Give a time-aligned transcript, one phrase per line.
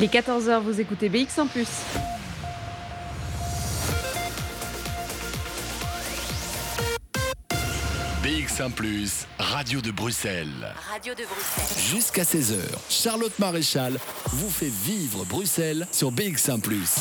[0.00, 1.68] Il est 14h, vous écoutez BX en plus.
[8.24, 10.46] BX1 Plus, Radio de Bruxelles.
[10.90, 11.82] Radio de Bruxelles.
[11.94, 12.56] Jusqu'à 16h,
[12.88, 13.98] Charlotte Maréchal
[14.28, 16.94] vous fait vivre Bruxelles sur BX1 Plus.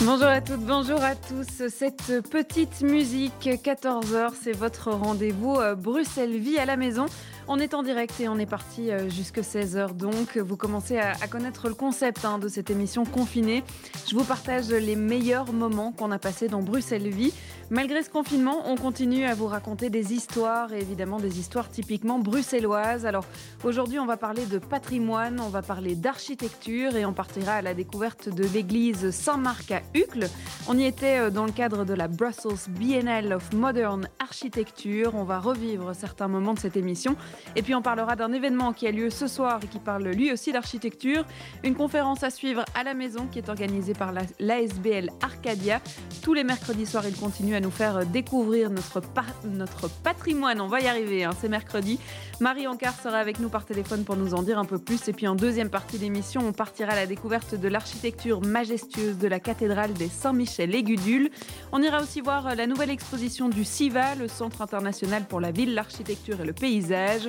[0.00, 1.68] Bonjour à toutes, bonjour à tous.
[1.68, 7.06] Cette petite musique, 14h, c'est votre rendez-vous euh, Bruxelles Vie à la maison.
[7.46, 10.38] On est en direct et on est parti euh, jusque 16h donc.
[10.38, 13.62] Vous commencez à, connaître le concept hein, de cette émission confinée.
[14.08, 17.34] Je vous partage les meilleurs moments qu'on a passés dans Bruxelles Vie.
[17.70, 22.18] Malgré ce confinement, on continue à vous raconter des histoires et évidemment des histoires typiquement
[22.18, 23.04] bruxelloises.
[23.04, 23.24] Alors
[23.62, 27.74] aujourd'hui, on va parler de patrimoine, on va parler d'architecture et on partira à la
[27.74, 30.28] découverte de l'église Saint-Marc à Uccle.
[30.68, 35.14] On y était euh, dans le cadre de la Brussels Biennale of Modern Architecture.
[35.14, 37.16] On va revivre certains moments de cette émission
[37.56, 40.32] et puis on parlera d'un événement qui a lieu ce soir et qui parle lui
[40.32, 41.24] aussi d'architecture.
[41.62, 45.80] Une conférence à suivre à la maison qui est organisée par l'ASBL Arcadia.
[46.22, 49.00] Tous les mercredis soirs, il continue à nous faire découvrir notre,
[49.44, 50.60] notre patrimoine.
[50.60, 51.98] On va y arriver, hein, c'est mercredi.
[52.40, 55.08] Marie Ancard sera avec nous par téléphone pour nous en dire un peu plus.
[55.08, 59.28] Et puis en deuxième partie d'émission, on partira à la découverte de l'architecture majestueuse de
[59.28, 61.30] la cathédrale des Saint-Michel et Gudule.
[61.72, 65.74] On ira aussi voir la nouvelle exposition du CIVA, le Centre international pour la ville,
[65.74, 67.23] l'architecture et le paysage.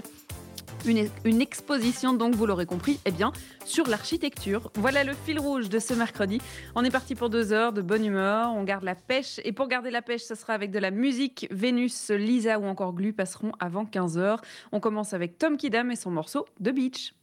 [0.85, 3.31] Une, exposition, donc vous l'aurez compris, eh bien,
[3.65, 4.71] sur l'architecture.
[4.75, 6.39] Voilà le fil rouge de ce mercredi.
[6.75, 9.39] On est parti pour deux heures de bonne humeur, on garde la pêche.
[9.43, 11.47] Et pour garder la pêche, ce sera avec de la musique.
[11.49, 14.41] Vénus, Lisa ou encore Glu passeront avant 15 heures.
[14.71, 17.15] On commence avec Tom Kidam et son morceau The Beach.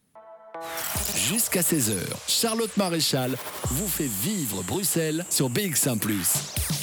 [1.17, 3.37] Jusqu'à 16h, Charlotte Maréchal
[3.67, 5.99] vous fait vivre Bruxelles sur BX1⁇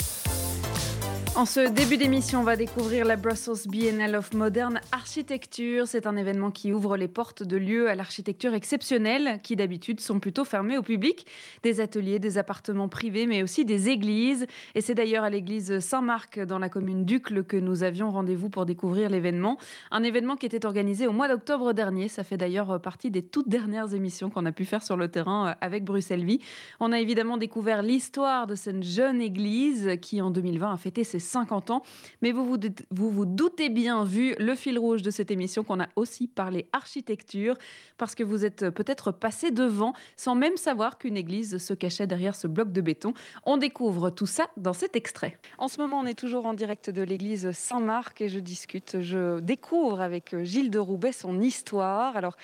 [1.36, 5.86] en ce début d'émission, on va découvrir la Brussels Biennale of Modern Architecture.
[5.86, 10.18] C'est un événement qui ouvre les portes de lieux à l'architecture exceptionnelle, qui d'habitude sont
[10.18, 11.26] plutôt fermés au public.
[11.62, 14.46] Des ateliers, des appartements privés, mais aussi des églises.
[14.74, 18.66] Et c'est d'ailleurs à l'église Saint-Marc, dans la commune d'Ucle, que nous avions rendez-vous pour
[18.66, 19.56] découvrir l'événement.
[19.92, 22.08] Un événement qui était organisé au mois d'octobre dernier.
[22.08, 25.48] Ça fait d'ailleurs partie des toutes dernières émissions qu'on a pu faire sur le terrain
[25.48, 26.40] euh, avec Bruxelles Vie.
[26.80, 31.19] On a évidemment découvert l'histoire de cette jeune église qui, en 2020, a fêté ses
[31.20, 31.82] 50 ans.
[32.22, 35.88] Mais vous vous, vous doutez bien, vu le fil rouge de cette émission, qu'on a
[35.96, 37.56] aussi parlé architecture,
[37.98, 42.34] parce que vous êtes peut-être passé devant sans même savoir qu'une église se cachait derrière
[42.34, 43.14] ce bloc de béton.
[43.44, 45.38] On découvre tout ça dans cet extrait.
[45.58, 49.40] En ce moment, on est toujours en direct de l'église Saint-Marc et je discute, je
[49.40, 52.16] découvre avec Gilles de Roubaix son histoire.
[52.16, 52.36] Alors,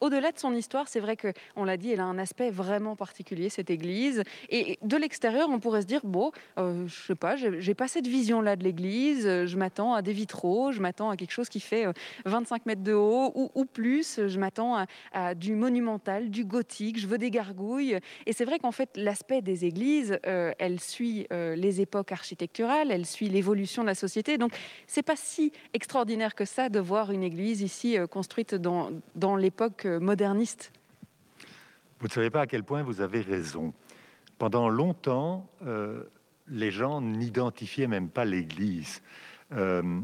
[0.00, 2.96] au-delà de son histoire, c'est vrai que, on l'a dit, elle a un aspect vraiment
[2.96, 4.22] particulier, cette église.
[4.50, 8.06] Et de l'extérieur, on pourrait se dire, bon, euh, je sais pas, j'ai pas cette
[8.06, 11.86] vision-là de l'église, je m'attends à des vitraux, je m'attends à quelque chose qui fait
[12.24, 17.06] 25 euh, mètres de haut ou, plus, je m'attends à, du monumental, du gothique, je
[17.06, 17.98] veux des gargouilles.
[18.26, 23.06] Et c'est vrai qu'en fait, l'aspect des églises, euh, elle suit les époques architecturales, elle
[23.06, 24.38] suit l'évolution de la société.
[24.38, 24.52] Donc,
[24.86, 29.83] c'est pas si extraordinaire que ça de voir une église ici construite dans, dans l'époque
[29.86, 30.72] moderniste
[32.00, 33.72] Vous ne savez pas à quel point vous avez raison.
[34.38, 36.04] Pendant longtemps, euh,
[36.48, 39.02] les gens n'identifiaient même pas l'Église.
[39.52, 40.00] Euh,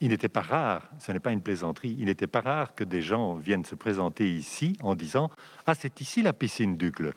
[0.00, 3.00] il n'était pas rare, ce n'est pas une plaisanterie, il n'était pas rare que des
[3.00, 5.30] gens viennent se présenter ici en disant
[5.66, 7.12] Ah, c'est ici la piscine d'Ucle.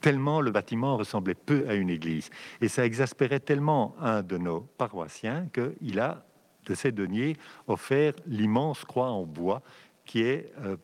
[0.00, 2.30] tellement le bâtiment ressemblait peu à une église.
[2.60, 6.24] Et ça exaspérait tellement un de nos paroissiens qu'il a,
[6.66, 7.36] de ses deniers,
[7.66, 9.62] offert l'immense croix en bois
[10.04, 10.76] qui est euh,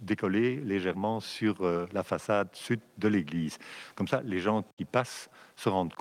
[0.00, 3.58] décollé légèrement sur euh, la façade sud de l'église.
[3.94, 5.94] Comme ça, les gens qui passent se rendent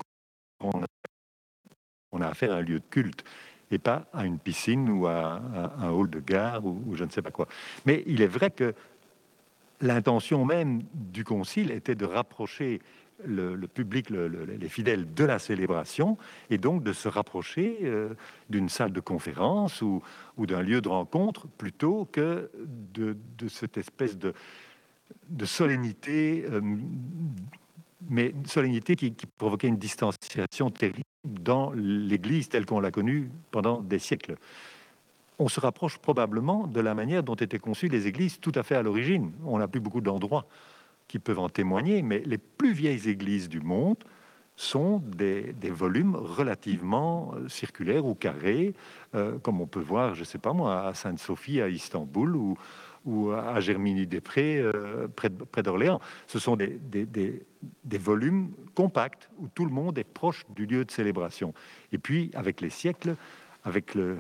[0.60, 0.86] compte
[2.12, 3.24] qu'on a affaire à un lieu de culte
[3.72, 5.42] et pas à une piscine ou à,
[5.80, 7.48] un hall de gare ou, ou, je ne sais pas quoi.
[7.86, 8.76] Mais il est vrai que
[9.82, 12.82] l'intention même du concile était de rapprocher
[13.26, 16.18] le, public, les fidèles de la célébration,
[16.50, 18.14] et donc de se rapprocher euh,
[18.50, 20.02] d'une salle de conférence ou,
[20.38, 22.50] d'un lieu de rencontre plutôt que
[22.94, 23.16] de,
[23.48, 24.34] cette espèce de,
[25.46, 26.62] solennité, euh,
[28.10, 33.82] mais solennité qui, qui, provoquait une distanciation terrible dans l'Église telle qu'on l'a connue pendant
[33.82, 34.36] des siècles.
[35.40, 38.76] On se rapproche probablement de la manière dont étaient conçues les églises tout à fait
[38.76, 39.32] à l'origine.
[39.46, 40.46] On n'a plus beaucoup d'endroits
[41.08, 43.98] qui peuvent en témoigner, mais les plus vieilles églises du monde
[44.56, 48.74] sont des, volumes relativement euh, circulaires ou carrés,
[49.16, 53.32] euh, comme on peut voir, je ne sais pas moi, à Sainte-Sophie, à Istanbul ou,
[53.32, 56.00] à Germigny-des-Prés, euh, près, d'Orléans.
[56.28, 56.80] Ce sont des,
[57.98, 61.54] volumes compacts où tout le monde est proche du lieu de célébration.
[61.92, 63.18] Et puis, avec les siècles,
[63.66, 64.18] avec le,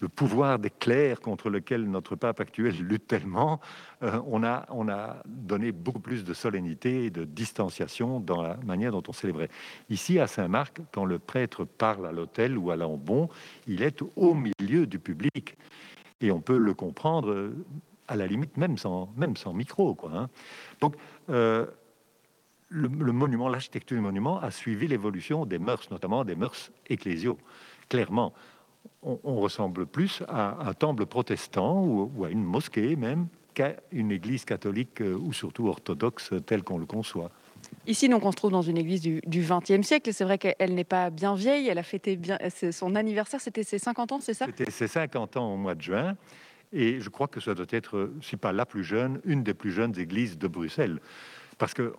[0.00, 3.60] le pouvoir des clercs contre lequel notre pape actuel lutte tellement,
[4.02, 8.56] euh, on, a, on a donné beaucoup plus de solennité et de distanciation dans la
[8.58, 9.48] manière dont on célébrait.
[9.90, 13.28] Ici, à Saint-Marc, quand le prêtre parle à l'autel ou à l'ambon,
[13.66, 15.56] il est au milieu du public.
[16.20, 17.66] Et on peut le comprendre, euh,
[18.08, 19.94] à la limite, même sans, même sans micro.
[19.94, 20.30] Quoi, hein.
[20.80, 20.96] Donc,
[21.30, 21.66] euh,
[22.68, 27.38] le, monument, l'architecture du monument a suivi l'évolution des mœurs, notamment des mœurs ecclésiaux.
[27.88, 28.34] Clairement,
[29.02, 34.44] on, ressemble plus à un temple protestant ou, à une mosquée même qu'à une église
[34.44, 37.30] catholique euh, ou surtout orthodoxe telle qu'on le conçoit.
[37.86, 40.12] Ici, donc, on se trouve dans une église du XXe siècle.
[40.12, 41.68] C'est vrai qu'elle n'est pas bien vieille.
[41.68, 42.38] Elle a fêté bien
[42.70, 43.40] son anniversaire.
[43.40, 44.46] C'était ses 50 ans, c'est ça?
[44.46, 46.16] C'était ses 50 ans au mois de juin.
[46.72, 49.72] Et je crois que ça doit être, si pas la plus jeune, une des plus
[49.72, 51.00] jeunes églises de Bruxelles.
[51.56, 51.94] Parce que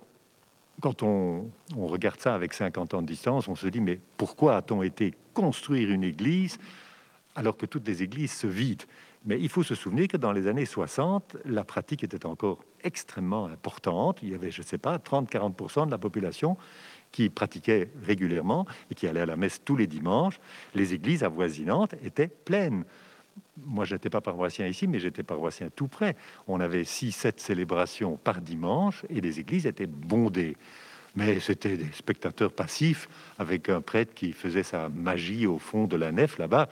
[0.79, 4.83] quand on, regarde ça avec 50 ans de distance, on se dit, mais pourquoi a-t-on
[4.83, 6.57] été construire une église
[7.35, 8.85] alors que toutes les églises se vident?
[9.25, 13.47] Mais il faut se souvenir que dans les années 60, la pratique était encore extrêmement
[13.47, 14.19] importante.
[14.23, 16.57] Il y avait, je ne sais pas, 30-40% de la population
[17.11, 20.39] qui pratiquait régulièrement et qui allait à la messe tous les dimanches.
[20.73, 22.85] Les églises avoisinantes étaient pleines
[23.65, 26.15] moi, je n'étais pas paroissien ici, mais j'étais paroissien tout près.
[26.47, 30.55] On avait 6-7 célébrations par dimanche et les églises étaient bondées.
[31.15, 33.09] Mais c'était des spectateurs passifs
[33.39, 36.69] avec un prêtre qui faisait sa magie au fond de la nef là-bas.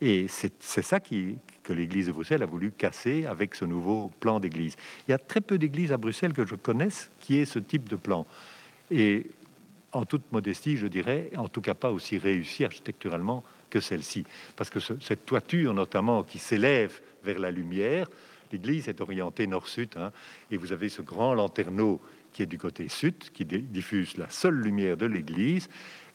[0.00, 4.40] Et c'est ça qui, que l'église de Bruxelles a voulu casser avec ce nouveau plan
[4.40, 4.76] d'église.
[5.06, 7.88] Il y a très peu d'églises à Bruxelles que je connaisse qui aient ce type
[7.88, 8.26] de plan.
[8.90, 9.30] Et
[9.92, 13.44] en toute modestie, je dirais, en tout cas pas aussi réussi architecturalement
[13.80, 14.24] celle-ci.
[14.56, 18.08] Parce que cette toiture, notamment, qui s'élève vers la lumière,
[18.52, 20.12] l'église est orientée nord-sud, hein,
[20.50, 22.00] et vous avez ce grand lanterneau
[22.32, 25.68] qui est du côté sud, qui diffuse la seule lumière de l'église,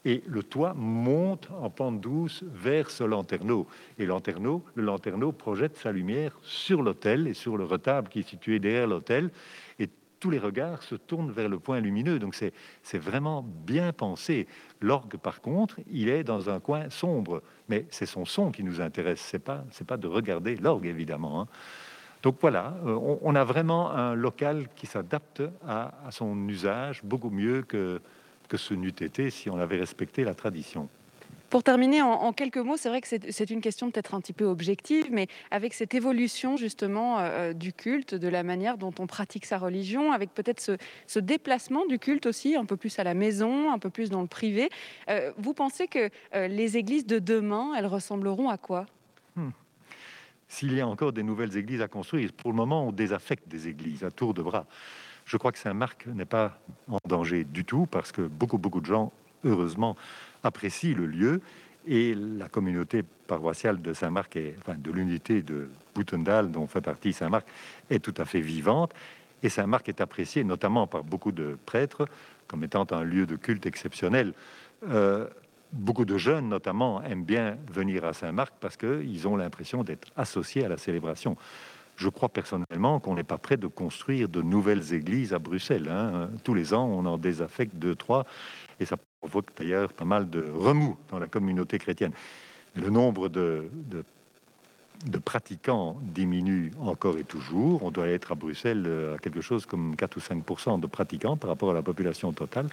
[0.04, 3.66] et le toit monte en pente douce vers ce lanterneau.
[3.98, 8.28] Et lanterneau, le lanterneau projette sa lumière sur l'autel et sur le retable qui est
[8.28, 9.30] situé derrière l'autel,
[9.78, 12.18] et tous les regards se tournent vers le point lumineux.
[12.18, 14.46] Donc c'est vraiment bien pensé.
[14.80, 18.80] L'orgue, par contre, il est dans un coin sombre, mais c'est son son qui nous
[18.80, 19.20] intéresse.
[19.20, 21.42] C'est pas pas de regarder l'orgue évidemment.
[21.42, 21.46] Hein.
[22.22, 27.62] Donc voilà, euh, on, a vraiment un local qui s'adapte à, son usage beaucoup mieux
[27.62, 28.00] que
[28.48, 30.88] que ce n'eût été si on avait respecté la tradition.
[31.50, 34.44] Pour terminer, en, quelques mots, c'est vrai que c'est une question peut-être un petit peu
[34.44, 39.08] objective, mais avec cette évolution justement euh, euh, du culte, de la manière dont on
[39.08, 43.14] pratique sa religion, avec peut-être ce, déplacement du culte aussi, un peu plus à la
[43.14, 44.70] maison, un peu plus dans le privé,
[45.08, 48.86] euh, vous pensez que les églises de demain, elles ressembleront à quoi?
[49.34, 49.50] Hmm.
[50.46, 53.66] S'il y a encore des nouvelles églises à construire, pour le moment, on désaffecte des
[53.66, 54.66] églises à tour de bras.
[55.24, 58.86] Je crois que Saint-Marc n'est pas en danger du tout parce que beaucoup, beaucoup de
[58.86, 59.12] gens,
[59.44, 59.96] heureusement,
[60.42, 61.40] apprécie le lieu
[61.86, 67.46] et la communauté paroissiale de Saint-Marc, enfin de l'unité de Boutendal, dont fait partie Saint-Marc,
[67.88, 68.92] est tout à fait vivante.
[69.42, 72.06] Et Saint-Marc est apprécié notamment par beaucoup de prêtres
[72.46, 74.34] comme étant un lieu de culte exceptionnel.
[74.88, 75.28] Euh,
[75.72, 80.64] beaucoup de jeunes, notamment, aiment bien venir à Saint-Marc parce qu'ils ont l'impression d'être associés
[80.64, 81.36] à la célébration.
[81.96, 85.88] Je crois personnellement qu'on n'est pas prêt de construire de nouvelles églises à Bruxelles.
[85.88, 86.30] Hein.
[86.42, 88.26] Tous les ans, on en désaffecte deux, trois,
[88.80, 92.12] et ça provoque d'ailleurs pas mal de remous dans la communauté chrétienne.
[92.74, 93.68] Le nombre de,
[95.24, 97.82] pratiquants diminue encore et toujours.
[97.82, 101.50] On doit être à Bruxelles à quelque chose comme 4 ou 5% de pratiquants par
[101.50, 102.68] rapport à la population totale.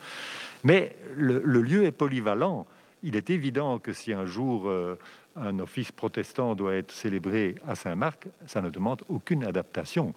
[0.64, 2.66] Mais le, lieu est polyvalent.
[3.04, 4.98] Il est évident que si un jour euh,
[5.36, 10.14] un office protestant doit être célébré à Saint-Marc, ça ne demande aucune adaptation.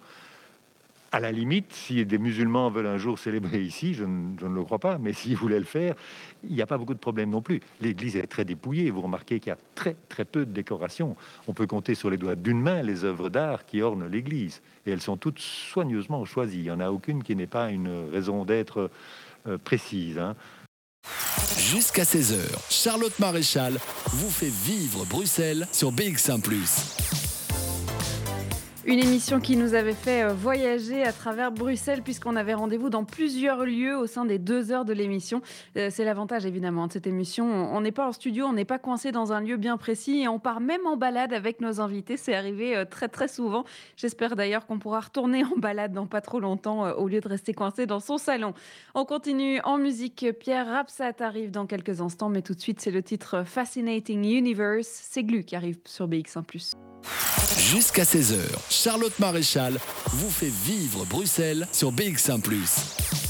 [1.13, 4.79] À la limite, si des musulmans veulent un jour célébrer ici, je ne, le crois
[4.79, 5.95] pas, mais s'ils voulaient le faire,
[6.43, 7.59] il n'y a pas beaucoup de problèmes non plus.
[7.81, 8.91] L'église est très dépouillée.
[8.91, 11.17] Vous remarquez qu'il y a très très peu de décorations.
[11.47, 14.91] On peut compter sur les doigts d'une main les œuvres d'art qui ornent l'église, et
[14.91, 16.59] elles sont toutes soigneusement choisies.
[16.59, 18.89] Il n'y en a aucune qui n'ait pas une raison d'être
[19.47, 20.17] euh, précise.
[20.17, 20.35] Hein.
[21.57, 22.37] Jusqu'à 16h,
[22.69, 23.73] Charlotte Maréchal
[24.07, 26.41] vous fait vivre Bruxelles sur BX1⁇
[28.85, 33.03] une émission qui nous avait fait euh, voyager à travers Bruxelles puisqu'on avait rendez-vous dans
[33.03, 35.41] plusieurs lieux au sein des deux heures de l'émission.
[35.77, 37.45] Euh, c'est l'avantage évidemment de cette émission.
[37.45, 40.27] On n'est pas en studio, on n'est pas coincé dans un lieu bien précis et
[40.27, 42.17] on part même en balade avec nos invités.
[42.17, 43.65] C'est arrivé euh, très très souvent.
[43.97, 47.53] J'espère d'ailleurs qu'on pourra retourner en balade dans pas trop longtemps au lieu de rester
[47.53, 48.53] coincé dans son salon.
[48.95, 50.25] On continue en musique.
[50.39, 54.87] Pierre Rapsat arrive dans quelques instants, mais tout de suite c'est le titre Fascinating Universe.
[54.87, 56.43] C'est Glu qui arrive sur BX1⁇
[57.57, 58.37] Jusqu'à 16h,
[58.71, 59.77] Charlotte Maréchal
[60.13, 62.41] vous fait vivre Bruxelles sur BX1⁇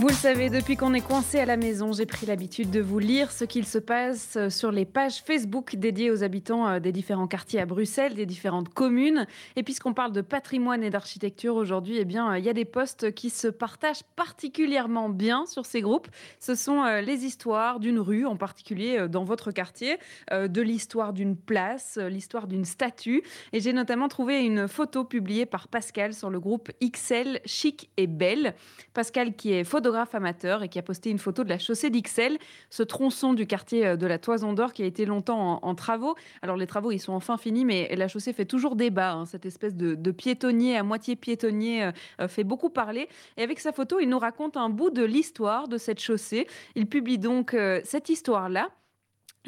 [0.00, 3.00] Vous le savez, depuis qu'on est coincé à la maison, j'ai pris l'habitude de vous
[3.00, 7.26] lire ce qu'il se passe sur les pages Facebook dédiées aux habitants euh, des différents
[7.26, 9.26] quartiers à Bruxelles, des différentes communes.
[9.56, 13.12] Et puisqu'on parle de patrimoine et d'architecture aujourd'hui, eh bien, il y a des posts
[13.12, 16.06] qui se partagent particulièrement bien sur ces groupes.
[16.38, 19.98] Ce sont euh, les histoires d'une rue, en particulier euh, dans votre quartier,
[20.30, 23.24] de l'histoire d'une place, l'histoire d'une statue.
[23.52, 28.06] Et j'ai notamment trouvé une photo publiée par Pascal sur le groupe XL Chic et
[28.06, 28.54] Belle.
[28.94, 32.38] Pascal qui est photographe amateur et qui a posté une photo de la chaussée d'Ixelles,
[32.70, 36.16] ce tronçon du quartier euh, de la Toison d'Or qui a été longtemps en, travaux.
[36.42, 39.12] Alors les travaux, ils sont enfin finis, mais la chaussée fait toujours débat.
[39.12, 39.26] Hein.
[39.26, 43.08] Cette espèce de, piétonnier à moitié piétonnier euh, euh, fait beaucoup parler.
[43.36, 46.46] Et avec sa photo, il nous raconte un bout de l'histoire de cette chaussée.
[46.74, 48.70] Il publie donc cette histoire-là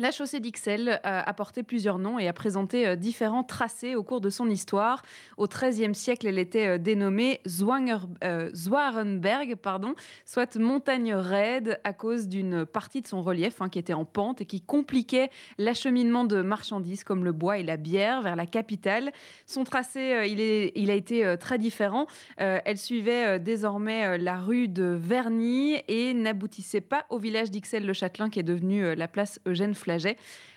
[0.01, 4.03] la chaussée d'Ixelles euh, a porté plusieurs noms et a présenté euh, différents tracés au
[4.03, 5.03] cours de son histoire.
[5.37, 9.57] Au XIIIe siècle, elle était euh, dénommée Zwarenberg,
[10.25, 14.41] soit montagne raide à cause d'une partie de son relief hein, qui était en pente
[14.41, 15.29] et qui compliquait
[15.59, 19.13] l'acheminement de marchandises comme le bois et la bière vers la capitale.
[19.47, 20.33] Son tracé,
[20.75, 22.07] il, a été très différent.
[22.37, 28.45] elle suivait désormais la rue de Verny et n'aboutissait pas au village d'Ixelles-le-Châtelain qui est
[28.45, 29.75] devenu la place Eugène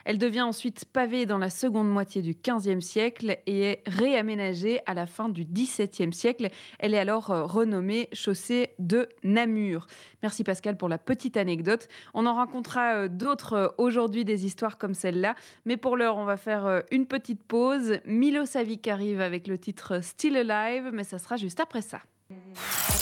[0.05, 4.93] Elle devient ensuite pavée dans la seconde moitié du XVe siècle et est réaménagée à
[4.93, 6.49] la fin du XVIIe siècle.
[6.79, 9.87] Elle est alors euh, renommée chaussée de Namur.
[10.21, 11.87] Merci Pascal pour la petite anecdote.
[12.13, 15.35] On en rencontrera euh, d'autres euh, aujourd'hui, des histoires comme celle-là.
[15.65, 17.99] Mais pour l'heure, on va faire une petite pause.
[18.05, 22.01] Milo Savic arrive avec le titre Still Alive, mais ça sera juste après ça.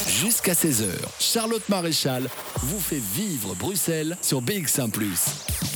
[0.08, 2.24] Jusqu'à 16h, Charlotte Maréchal
[2.58, 4.92] vous fait vivre Bruxelles sur BX1⁇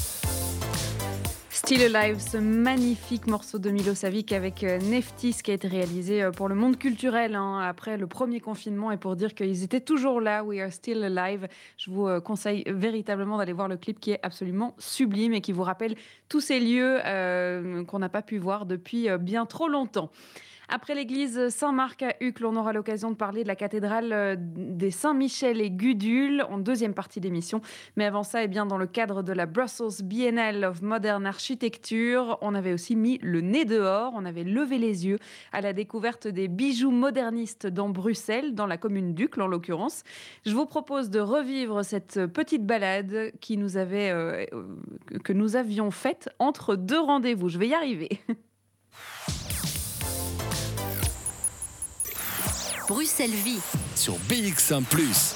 [1.66, 6.30] Still Alive, ce magnifique morceau de Milosavic avec euh, Neftis qui a été réalisé euh,
[6.30, 10.22] pour le monde culturel hein, après le premier confinement et pour dire qu'ils étaient toujours
[10.22, 11.48] là, We Are Still Alive.
[11.78, 15.54] Je vous euh, conseille véritablement d'aller voir le clip qui est absolument sublime et qui
[15.54, 15.96] vous rappelle
[16.30, 17.00] tous ces lieux
[17.88, 20.12] qu'on n'a pas pu voir depuis bien trop longtemps.
[20.68, 24.92] Après l'église Saint-Marc à Uccle, on aura l'occasion de parler de la cathédrale euh, des
[24.92, 27.62] Saint-Michel et Gudule en deuxième partie d'émission.
[27.96, 32.38] Mais avant ça, eh bien, dans le cadre de la Brussels Biennale of Modern Architecture,
[32.42, 35.20] on avait aussi mis le nez dehors, on avait levé les yeux
[35.52, 40.04] à la découverte des bijoux modernistes dans Bruxelles, dans la commune d'Uccle en l'occurrence.
[40.46, 44.46] Je vous propose de revivre cette petite balade qui nous avait, euh,
[45.24, 47.50] que nous avions faite entre deux rendez-vous.
[47.50, 48.10] Je vais y arriver.
[52.88, 53.62] Bruxelles Vie
[53.96, 54.84] sur BX1⁇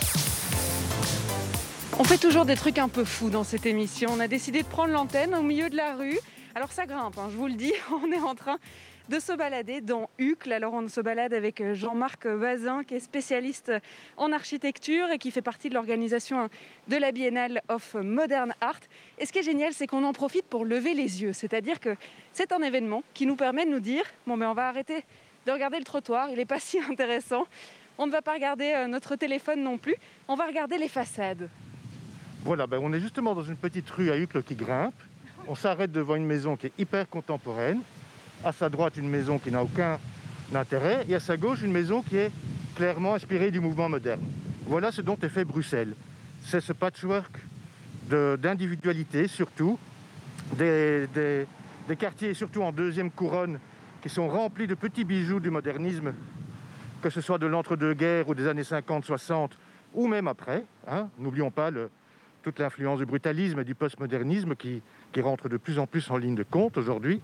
[1.98, 4.12] On fait toujours des trucs un peu fous dans cette émission.
[4.14, 6.20] On a décidé de prendre l'antenne au milieu de la rue.
[6.54, 8.60] Alors ça grimpe, hein, je vous le dis, on est en train
[9.10, 10.54] de se balader dans Uccle.
[10.54, 13.72] Alors on se balade avec Jean-Marc Bazin qui est spécialiste
[14.16, 16.50] en architecture et qui fait partie de l'organisation
[16.88, 18.82] de la Biennale of Modern Art.
[19.18, 21.34] Et ce qui est génial, c'est qu'on en profite pour lever les yeux.
[21.34, 21.96] C'est-à-dire que
[22.32, 25.04] c'est un événement qui nous permet de nous dire, bon mais on va arrêter
[25.46, 26.30] de regarder le trottoir.
[26.30, 27.46] Il n'est pas si intéressant.
[27.98, 29.96] On ne va pas regarder euh, notre téléphone non plus.
[30.28, 31.50] On va regarder les façades.
[32.46, 34.96] Voilà, ben on est justement dans une petite rue à Uccle qui grimpe.
[35.48, 37.82] On s'arrête devant une maison qui est hyper contemporaine.
[38.44, 40.00] À sa droite, une maison qui n'a aucun
[40.56, 41.06] intérêt.
[41.10, 42.32] Et à sa gauche, une maison qui est
[42.76, 44.22] clairement inspirée du mouvement moderne.
[44.66, 45.96] Voilà ce dont est fait Bruxelles.
[46.42, 47.32] C'est ce patchwork
[48.08, 49.78] d'individualité, surtout,
[50.58, 51.48] des
[51.98, 53.60] quartiers, surtout en deuxième couronne,
[54.02, 56.14] qui sont remplis de petits bijoux du modernisme,
[57.02, 59.52] que ce soit de l'entre-deux-guerres ou des années 50-60,
[59.94, 60.66] ou même après.
[60.88, 61.10] Hein.
[61.18, 61.72] N'oublions pas
[62.44, 64.82] toute l'influence du brutalisme et du postmodernisme qui,
[65.22, 67.22] rentre de plus en plus en ligne de compte aujourd'hui.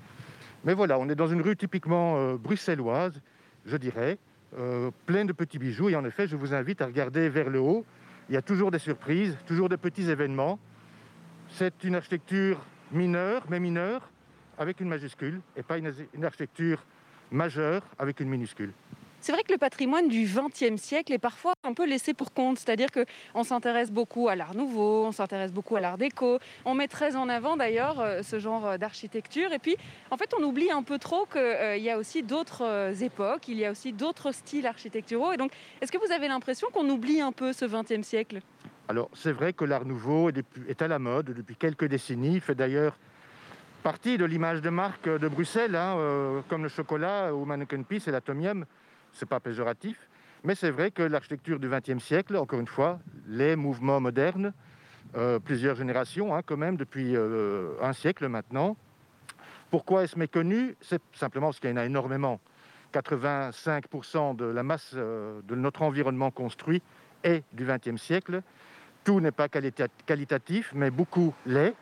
[0.63, 3.22] Mais voilà, on est dans une rue typiquement euh, bruxelloise,
[3.65, 4.17] je dirais,
[4.58, 5.89] euh, pleine de petits bijoux.
[5.89, 7.86] Et en effet, je vous invite à regarder vers le haut.
[8.29, 10.60] Il y a toujours des surprises, toujours des petits événements.
[11.50, 12.60] C'est une architecture
[12.91, 14.10] mineure, mais mineure,
[14.57, 15.93] avec une majuscule et pas une,
[16.24, 16.83] architecture
[17.31, 18.71] majeure avec une minuscule.
[19.21, 22.59] C'est vrai que le patrimoine du XXe siècle est parfois un peu laissé pour compte,
[22.59, 26.88] c'est-à-dire qu'on s'intéresse beaucoup à l'art nouveau, on s'intéresse beaucoup à l'art déco, on met
[26.88, 29.77] très en avant d'ailleurs euh, ce genre euh, d'architecture, et puis
[30.12, 33.57] en fait on oublie un peu trop qu'il euh, y a aussi d'autres époques, il
[33.57, 37.19] y a aussi d'autres styles architecturaux, et donc est-ce que vous avez l'impression qu'on oublie
[37.19, 38.41] un peu ce XXe siècle?
[38.88, 42.53] Alors c'est vrai que l'art nouveau est à la mode depuis quelques décennies, il fait
[42.53, 42.95] d'ailleurs
[43.85, 48.07] partie de l'image de marque de Bruxelles, hein, euh, comme le chocolat ou Mannequin Peace
[48.07, 48.65] et l'atomium.
[49.13, 50.09] Ce n'est pas péjoratif,
[50.43, 54.53] mais c'est vrai que l'architecture du XXe siècle, encore une fois, les mouvements modernes,
[55.15, 58.75] euh, plusieurs générations hein, quand même, depuis euh, un siècle maintenant.
[59.69, 60.75] Pourquoi est-ce méconnu?
[60.81, 62.39] C'est simplement parce qu'il y en a énormément.
[62.91, 66.81] 85% de la masse de notre environnement construit
[67.23, 68.41] et du XXe siècle.
[69.03, 71.75] Tout n'est pas qualitatif, mais beaucoup l'est,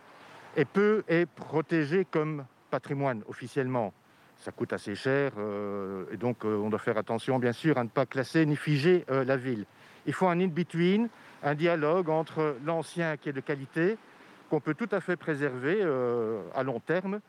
[0.55, 3.93] et peu est protégé comme patrimoine officiellement.
[4.37, 7.83] Ça coûte assez cher, euh, et donc euh, on doit faire attention, bien sûr, à
[7.83, 9.65] ne pas classer ni figer euh, la ville.
[10.05, 11.07] Il faut un in-between,
[11.43, 13.97] un dialogue entre l'ancien qui est de qualité,
[14.49, 15.81] qu'on peut tout à fait préserver
[16.53, 17.21] à long terme,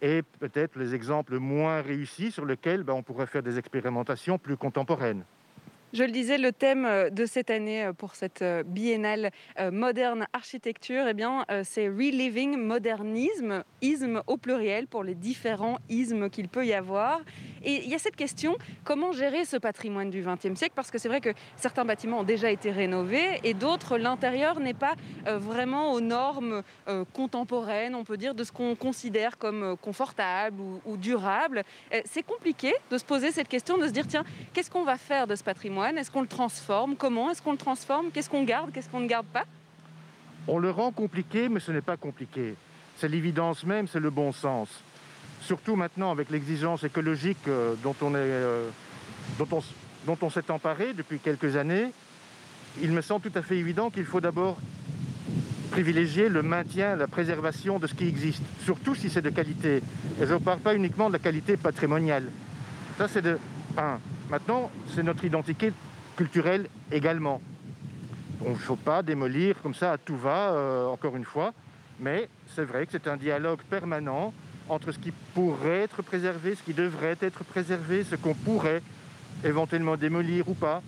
[0.00, 4.56] et peut-être les exemples moins réussis sur lesquels ben, on pourrait faire des expérimentations plus
[4.56, 5.24] contemporaines.
[5.92, 9.30] Je le disais, le thème euh, de cette année euh, pour cette euh, biennale
[9.72, 16.48] moderne architecture, eh bien, c'est reliving modernisme, isme au pluriel pour les différents ismes qu'il
[16.48, 17.20] peut y avoir.
[17.62, 20.72] Et il y a cette question, comment gérer ce patrimoine du XXe siècle?
[20.74, 24.74] Parce que c'est vrai que certains bâtiments ont déjà été rénovés et d'autres, l'intérieur n'est
[24.74, 24.94] pas
[25.26, 26.62] vraiment aux normes
[27.12, 31.64] contemporaines, on peut dire, de ce qu'on considère comme confortable ou, ou durable.
[32.06, 35.26] C'est compliqué de se poser cette question, de se dire, tiens, qu'est-ce qu'on va faire
[35.26, 36.96] de ce patrimoine est-ce qu'on le transforme?
[36.96, 38.10] Comment est-ce qu'on le transforme?
[38.10, 38.72] Qu'est-ce qu'on garde?
[38.72, 39.44] Qu'est-ce qu'on ne garde pas?
[40.46, 42.54] On le rend compliqué, mais ce n'est pas compliqué.
[42.96, 44.68] C'est l'évidence même, c'est le bon sens.
[45.40, 48.68] Surtout maintenant avec l'exigence écologique euh, dont on euh,
[49.38, 51.92] dont on s'est emparé depuis quelques années,
[52.80, 54.58] il me semble tout à fait évident qu'il faut d'abord
[55.70, 59.82] privilégier le maintien, la préservation de ce qui existe, surtout si c'est de qualité.
[60.20, 62.30] Et je ne parle pas uniquement de la qualité patrimoniale.
[62.98, 63.38] Ça, c'est de
[63.78, 63.98] un.
[64.30, 65.72] Maintenant, c'est notre identité
[66.14, 67.42] culturelle également.
[68.44, 71.52] Il ne faut pas démolir comme ça à tout va, euh, encore une fois,
[71.98, 74.32] mais c'est vrai que c'est un dialogue permanent
[74.68, 78.82] entre ce qui pourrait être préservé, ce qui devrait être préservé, ce qu'on pourrait
[79.44, 80.80] éventuellement démolir ou pas.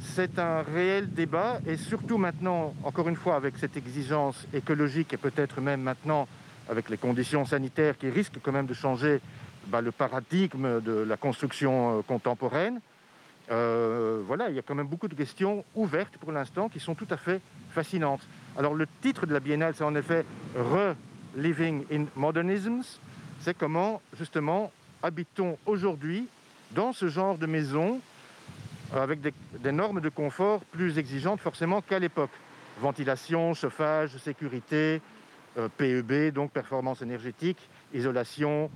[0.00, 5.18] C'est un réel débat et surtout maintenant, encore une fois, avec cette exigence écologique et
[5.18, 6.26] peut-être même maintenant
[6.68, 9.20] avec les conditions sanitaires qui risquent quand même de changer
[9.68, 12.80] bah, le paradigme de la construction euh, contemporaine,
[13.50, 16.94] euh, voilà, il y a quand même beaucoup de questions ouvertes pour l'instant qui sont
[16.94, 18.26] tout à fait fascinantes.
[18.56, 20.24] Alors le titre de la biennale, c'est en effet
[20.56, 22.98] Re-Living in Modernisms.
[23.40, 24.72] C'est comment justement
[25.02, 26.28] habitons aujourd'hui
[26.72, 28.00] dans ce genre de maison
[28.94, 32.30] avec des, normes de confort plus exigeantes forcément qu'à l'époque.
[32.80, 35.00] Ventilation, chauffage, sécurité,
[35.76, 37.58] PEB, euh, donc performance énergétique,
[37.94, 38.70] isolation,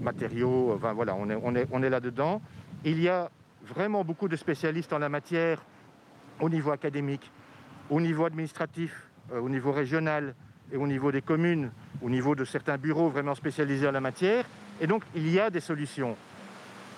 [0.00, 2.40] matériaux, enfin voilà, on est, là-dedans.
[2.84, 3.30] Il y a
[3.66, 5.62] vraiment beaucoup de spécialistes en la matière
[6.40, 7.30] au niveau académique,
[7.90, 10.34] au niveau administratif, euh, au niveau régional
[10.72, 11.70] et au niveau des communes,
[12.02, 14.44] au niveau de certains bureaux vraiment spécialisés en la matière.
[14.80, 16.16] Et donc, il y a des solutions.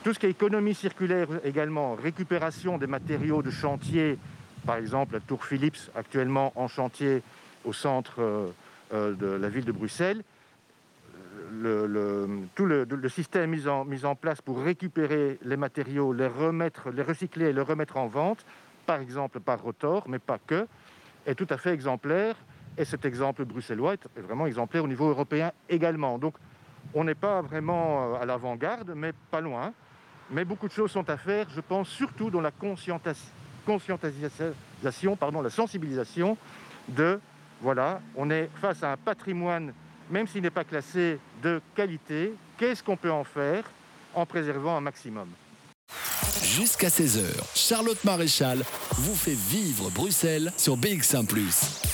[0.03, 4.19] Tout ce qui est économie circulaire également, récupération des matériaux de chantier,
[4.67, 7.23] par exemple la tour Philips actuellement en chantier
[7.65, 8.51] au centre euh,
[8.93, 10.23] euh, de la ville de Bruxelles,
[11.51, 17.47] le, tout le, système mis en, place pour récupérer les matériaux, les remettre, les recycler
[17.47, 18.45] et les remettre en vente,
[18.87, 20.67] par exemple par Rotor, mais pas que,
[21.27, 22.37] est tout à fait exemplaire.
[22.79, 26.19] Et cet exemple bruxellois est vraiment exemplaire au niveau européen également.
[26.19, 26.35] Donc,
[26.95, 29.73] on n'est pas vraiment euh, à l'avant-garde, mais pas loin.
[30.31, 35.51] Mais beaucoup de choses sont à faire, je pense, surtout dans la conscientisation, pardon, la
[35.51, 36.37] sensibilisation
[36.89, 37.19] de,
[37.61, 39.75] voilà, on est face à un patrimoine
[40.11, 43.65] même s'il n'est pas classé de qualité, qu'est-ce qu'on peut en faire
[44.15, 45.29] en préservant un maximum?
[46.43, 51.27] Jusqu'à 16h, Charlotte Maréchal vous fait vivre Bruxelles sur BX1⁇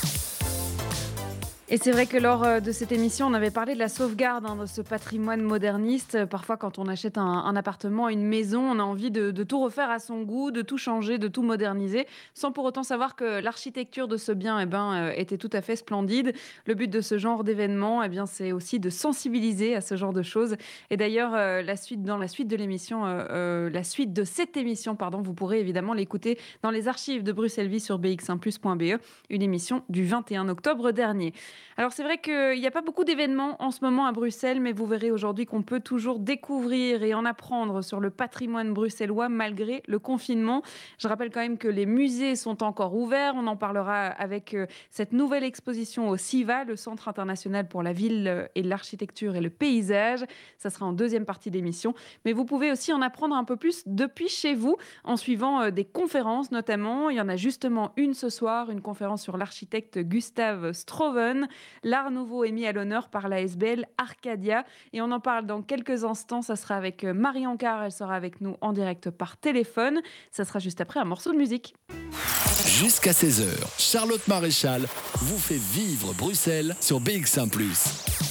[1.68, 4.46] et c'est vrai que lors euh, de cette émission, on avait parlé de la sauvegarde
[4.46, 6.24] hein, de ce patrimoine moderniste.
[6.26, 9.98] Parfois, quand on achète un, appartement, une maison, on a envie de, tout refaire à
[9.98, 14.16] son goût, de tout changer, de tout moderniser, sans pour autant savoir que l'architecture de
[14.16, 16.35] ce bien eh ben, euh, était tout à fait splendide.
[16.66, 20.12] Le but de ce genre d'événement, eh bien, c'est aussi de sensibiliser à ce genre
[20.12, 20.55] de choses.
[20.90, 24.94] Et d'ailleurs, euh, la suite, dans la suite de l'émission, la suite de cette émission,
[24.94, 29.00] pardon, vous pourrez évidemment l'écouter dans les archives de Bruxelles Vie sur bx1plus.be,
[29.31, 31.33] une émission du 21 octobre dernier.
[31.77, 34.73] Alors c'est vrai qu'il n'y a pas beaucoup d'événements en ce moment à Bruxelles, mais
[34.73, 39.83] vous verrez aujourd'hui qu'on peut toujours découvrir et en apprendre sur le patrimoine bruxellois malgré
[39.87, 40.62] le confinement.
[40.99, 43.35] Je rappelle quand même que les musées sont encore ouverts.
[43.37, 47.92] On en parlera avec euh, cette nouvelle exposition au CIVA, le Centre international pour la
[47.92, 50.25] ville et l'architecture et le paysage.
[50.59, 51.95] Ça sera en deuxième partie d'émission.
[52.25, 55.71] Mais vous pouvez aussi en apprendre un peu plus depuis chez vous en suivant euh,
[55.71, 57.11] des conférences notamment.
[57.11, 61.46] Il y en a justement une ce soir, une conférence sur l'architecte Gustave Stroven.
[61.83, 65.63] L'art nouveau est mis à l'honneur par la SBL Arcadia et on en parle dans
[65.63, 66.43] quelques instants.
[66.43, 70.01] Ça sera avec euh, Marie Ancard, elle sera avec nous en direct par téléphone.
[70.31, 71.75] Ça sera juste après un morceau de musique.
[72.67, 73.47] Jusqu'à 16h,
[73.79, 74.83] Charlotte Maréchal
[75.15, 77.51] vous fait vivre Bruxelles sur BX1⁇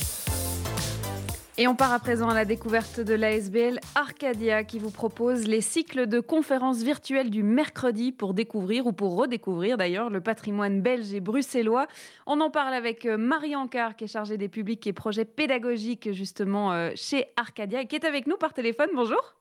[1.57, 5.61] Et on part à présent à la découverte de l'ASBL Arcadia qui vous propose les
[5.61, 11.13] cycles de conférences virtuelles du mercredi pour découvrir ou pour redécouvrir d'ailleurs le patrimoine belge
[11.13, 11.87] et bruxellois.
[12.27, 16.11] On en parle avec euh, Marie Ancard qui est chargée des publics et projets pédagogiques
[16.11, 18.89] justement euh, chez Arcadia et qui est avec nous par téléphone.
[18.93, 19.35] Bonjour.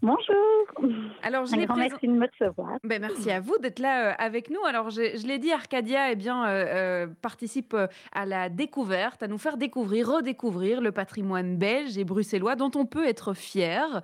[0.00, 0.36] Bonjour.
[1.22, 2.78] Alors, je Un grand merci de me recevoir.
[2.84, 4.64] Ben, merci à vous d'être là euh, avec nous.
[4.66, 7.76] Alors, je, je l'ai dit, Arcadia eh bien, euh, euh, participe
[8.12, 12.86] à la découverte, à nous faire découvrir, redécouvrir le patrimoine belge et bruxellois dont on
[12.86, 14.02] peut être fier.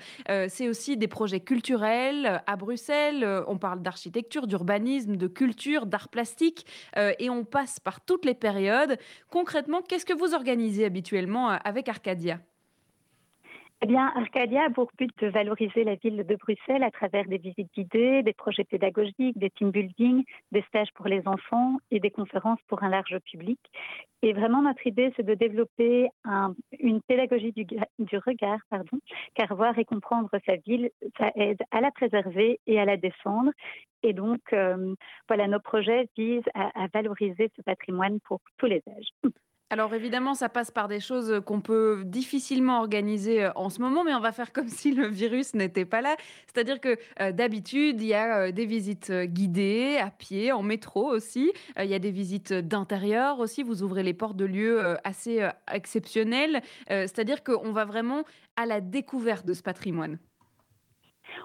[0.49, 3.27] C'est aussi des projets culturels à Bruxelles.
[3.47, 8.99] On parle d'architecture, d'urbanisme, de culture, d'art plastique et on passe par toutes les périodes.
[9.31, 12.39] Concrètement, qu'est-ce que vous organisez habituellement avec Arcadia?
[13.81, 17.39] Eh bien, Arcadia a pour but de valoriser la ville de Bruxelles à travers des
[17.39, 22.11] visites guidées, des projets pédagogiques, des team building, des stages pour les enfants et des
[22.11, 23.61] conférences pour un large public.
[24.23, 26.09] Et vraiment, notre idée, c'est de développer
[26.81, 28.59] une pédagogie du, regard,
[29.37, 33.53] car voir et comprendre sa ville, ça aide à la préserver et à la défendre.
[34.03, 34.93] Et donc, euh,
[35.29, 39.33] voilà, nos projets visent à valoriser ce patrimoine pour tous les âges.
[39.71, 44.03] Alors évidemment, ça passe par des choses qu'on peut difficilement organiser euh, en ce moment,
[44.03, 46.17] mais on va faire comme si le virus n'était pas là.
[46.47, 51.11] C'est-à-dire que euh, d'habitude, il y a euh, des visites guidées, à pied, en métro
[51.11, 51.53] aussi.
[51.79, 53.63] il y a des visites d'intérieur aussi.
[53.63, 56.63] Vous ouvrez les portes de lieux assez exceptionnels.
[56.89, 58.25] C'est-à-dire qu'on va vraiment
[58.57, 60.19] à la découverte de ce patrimoine.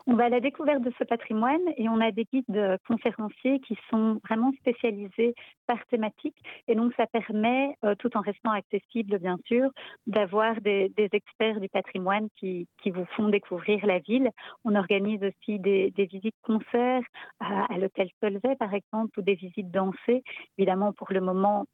[0.08, 3.78] On va à la découverte de ce patrimoine et on a des guides conférenciers qui
[3.90, 5.34] sont vraiment spécialisés
[5.68, 6.36] par thématique.
[6.68, 9.70] Et donc, ça permet, euh, tout en restant accessible, bien sûr,
[10.08, 14.30] d'avoir des, experts du patrimoine qui, vous font découvrir la ville.
[14.66, 17.04] On organise aussi des, visites concerts
[17.40, 20.24] à, à l'hôtel Solvay, par exemple, ou des visites dansées.
[20.58, 21.66] Évidemment, pour le moment,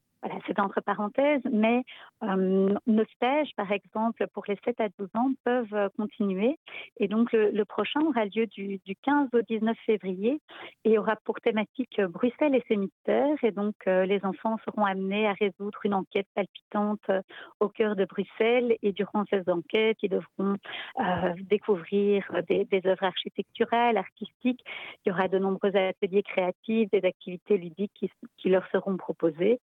[0.45, 1.83] c'est entre parenthèses, mais
[2.23, 6.57] euh, nos stages, par exemple, pour les 7 à 12 ans, peuvent euh, continuer.
[6.97, 10.41] Et donc, le, prochain aura lieu du, 15 au 19 février
[10.83, 13.37] et aura pour thématique euh, Bruxelles et ses mystères.
[13.43, 17.09] Et donc, les enfants seront amenés à résoudre une enquête palpitante
[17.59, 18.75] au cœur de Bruxelles.
[18.81, 20.57] Et durant ces enquêtes, ils devront
[21.49, 24.63] découvrir des, œuvres architecturales, artistiques.
[25.05, 29.59] Il y aura de nombreux ateliers créatifs, des activités ludiques qui, leur seront proposées.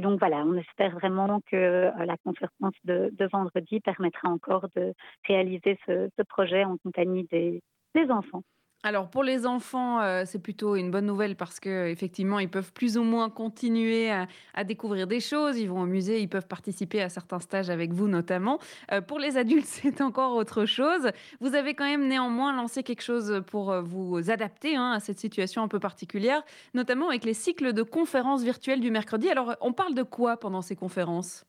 [0.00, 4.94] Donc voilà, on espère vraiment que euh, la conférence de, vendredi permettra encore de
[5.26, 7.62] réaliser ce, projet en compagnie des
[8.10, 8.42] enfants.
[8.84, 12.72] Alors pour les enfants, euh, c'est plutôt une bonne nouvelle parce que effectivement, ils peuvent
[12.72, 15.58] plus ou moins continuer à, découvrir des choses.
[15.58, 18.60] Ils vont au musée, ils peuvent participer à certains stages avec vous notamment.
[18.92, 21.10] Euh, pour les adultes, c'est encore autre chose.
[21.40, 25.18] Vous avez quand même néanmoins lancé quelque chose pour euh, vous adapter hein, à cette
[25.18, 29.28] situation un peu particulière, notamment avec les cycles de conférences virtuelles du mercredi.
[29.28, 31.44] Alors on parle de quoi pendant ces conférences?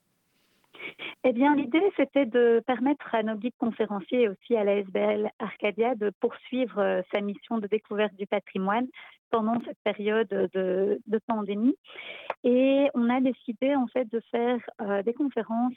[1.24, 5.94] Eh bien, l'idée, c'était de permettre à nos guides conférenciers et aussi à l'ASBL Arcadia
[5.94, 8.86] de poursuivre euh, sa mission de découverte du patrimoine
[9.30, 11.76] pendant cette période de, pandémie.
[12.44, 15.74] Et on a décidé, en fait, de faire euh, des conférences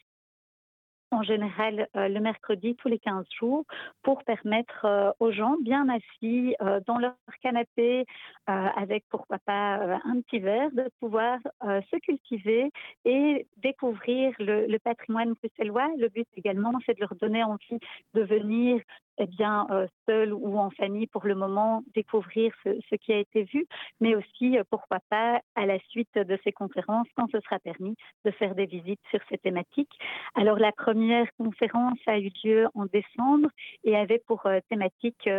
[1.14, 3.66] en général euh, le mercredi tous les 15 jours
[4.02, 8.06] pour permettre euh, aux gens bien assis euh, dans leur canapé
[8.46, 12.72] avec pourquoi pas un petit verre de pouvoir se cultiver
[13.06, 15.88] et découvrir le, le patrimoine bruxellois.
[15.98, 17.80] Le but également c'est de leur donner envie
[18.14, 18.82] de venir
[19.18, 23.44] eh bien, euh, seul ou en famille pour le moment, découvrir ce, qui a été
[23.44, 23.66] vu,
[24.00, 27.96] mais aussi, euh, pourquoi pas, à la suite de ces conférences, quand ce sera permis,
[28.26, 29.92] de faire des visites sur ces thématiques.
[30.36, 33.50] Alors, la première conférence a eu lieu en décembre
[33.84, 35.30] et avait pour euh, thématique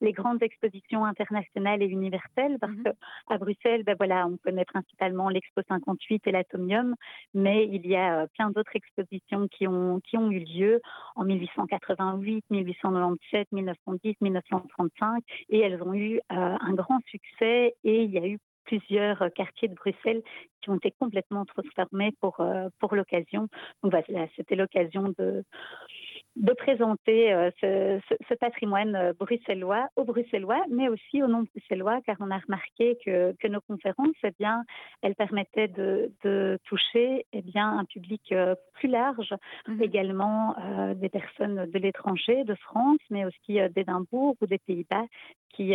[0.00, 5.28] les grandes expositions internationales et universelles, parce mmh qu'à Bruxelles, ben voilà, on connaît principalement
[5.28, 6.94] l'Expo 58 et l'Atomium,
[7.34, 10.80] mais il y a plein d'autres expositions qui ont, qui ont eu lieu
[11.16, 13.09] en 1888, 1890,
[13.52, 18.38] 1910, 1935, et elles ont eu euh, un grand succès et il y a eu
[18.64, 20.22] plusieurs quartiers de Bruxelles
[20.60, 23.48] qui ont été complètement transformés pour, euh, pour l'occasion.
[23.82, 25.44] Donc voilà, c'était l'occasion de,
[26.40, 32.30] de présenter euh, ce, patrimoine euh, bruxellois aux Bruxellois, mais aussi aux non-bruxellois, car on
[32.30, 34.64] a remarqué que, que nos conférences, eh bien,
[35.02, 39.34] elles permettaient de, de toucher eh bien, un public euh, plus large,
[39.68, 39.82] mhm.
[39.82, 40.56] également
[40.94, 45.04] des personnes de l'étranger, de France, mais aussi d'Édimbourg ou des Pays-Bas,
[45.50, 45.74] qui,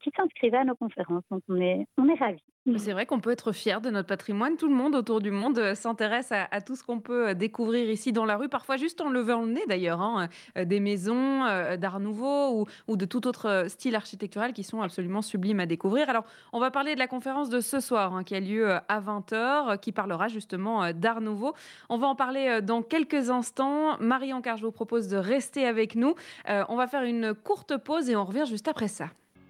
[0.00, 1.24] qui s'inscrivaient à nos conférences.
[1.30, 2.42] Donc on est, on est ravis.
[2.78, 4.56] C'est vrai qu'on peut être fier de notre patrimoine.
[4.56, 7.90] Tout le monde autour du monde euh, s'intéresse à, tout ce qu'on peut euh, découvrir
[7.90, 11.44] ici dans la rue, parfois juste en levant le nez d'ailleurs, hein, euh, des maisons
[11.76, 16.08] d'art nouveau ou, de tout autre style architectural qui sont absolument sublimes à découvrir.
[16.08, 16.24] Alors,
[16.54, 19.78] on va parler de la conférence de ce soir hein, qui a lieu à 20h,
[19.78, 21.52] qui parlera justement d'art nouveau.
[21.90, 23.98] On va en parler dans quelques instants.
[24.00, 26.14] Marie-Ancar, je vous propose de rester avec nous.
[26.48, 29.03] on va faire une courte pause et on revient juste après ça.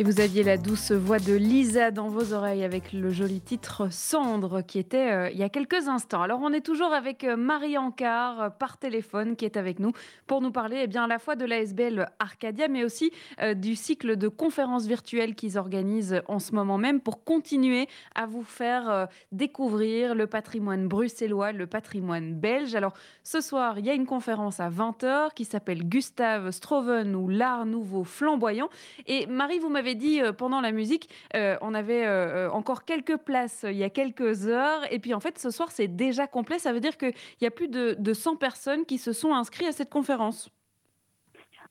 [0.00, 3.88] et vous aviez la douce voix de Lisa dans vos oreilles avec le joli titre
[3.90, 6.22] Cendre qui était euh, il y a quelques instants.
[6.22, 9.90] Alors on est toujours avec euh, Marie Ancard euh, par téléphone qui est avec nous
[10.28, 13.10] pour nous parler eh bien, à la fois de l'ASBL Arcadia mais aussi
[13.56, 18.44] du cycle de conférences virtuelles qu'ils organisent en ce moment même pour continuer à vous
[18.44, 22.74] faire découvrir le patrimoine bruxellois, le patrimoine belge.
[22.74, 27.28] Alors ce soir il y a une conférence à 20h qui s'appelle Gustave Stroven ou
[27.28, 28.68] l'art nouveau flamboyant.
[29.06, 33.16] Et Marie, vous m'avez dit euh, pendant la musique, euh, on avait euh, encore quelques
[33.16, 34.80] places il y a quelques heures.
[34.92, 36.58] Et puis en fait, ce soir, c'est déjà complet.
[36.58, 39.68] Ça veut dire qu'il y a plus de, de 100 personnes qui se sont inscrites
[39.68, 40.50] à cette conférence.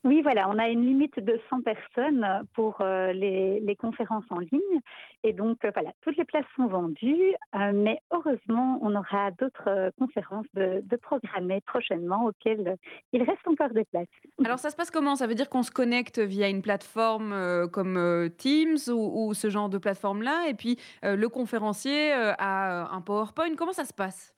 [0.08, 4.80] Oui, voilà, on a une limite de 100 personnes pour euh, les, conférences en ligne.
[5.26, 7.36] Et donc, euh, voilà, toutes les places sont vendues.
[7.54, 12.78] Euh, mais heureusement, on aura d'autres conférences de, programmer prochainement auxquelles
[13.12, 14.08] il reste encore des places.
[14.46, 15.18] Alors, ça se passe comment?
[15.18, 19.68] Ça veut dire qu'on se connecte via une plateforme comme Teams ou, ou, ce genre
[19.68, 20.48] de plateforme-là?
[20.48, 23.56] Et puis, le conférencier a un PowerPoint?
[23.58, 24.37] Comment ça se passe?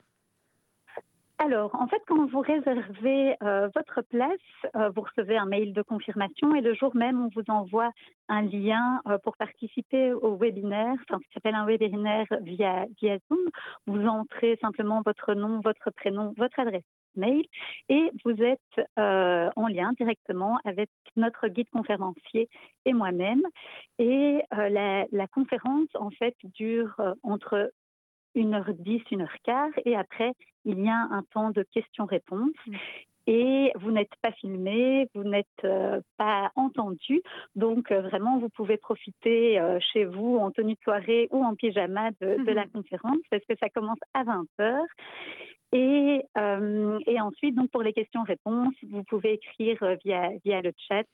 [1.41, 4.38] Alors, en fait, quand vous réservez euh, votre place,
[4.75, 7.91] euh, vous recevez un mail de confirmation et le jour même, on vous envoie
[8.28, 13.39] un lien euh, pour participer au webinaire, enfin, qui s'appelle un webinaire via, Zoom.
[13.88, 16.84] Vous entrez simplement votre nom, votre prénom, votre adresse
[17.15, 17.45] mail
[17.88, 22.49] et vous êtes en lien directement avec notre guide conférencier
[22.86, 23.41] et moi-même.
[23.97, 27.71] Et la, conférence, en fait, dure entre
[28.35, 30.33] 1h10, 1h15, et après,
[30.65, 32.53] il y a un temps de questions-réponses.
[32.67, 32.75] Mmh.
[33.27, 37.21] Et vous n'êtes pas filmé, vous n'êtes euh, pas entendu.
[37.55, 41.53] Donc, euh, vraiment, vous pouvez profiter euh, chez vous en tenue de soirée ou en
[41.53, 42.71] pyjama de, de la mmh.
[42.71, 44.79] conférence parce que ça commence à 20h.
[45.71, 50.71] Et, euh, et, ensuite, donc pour les questions-réponses, vous pouvez écrire euh, via, via le
[50.88, 51.05] chat.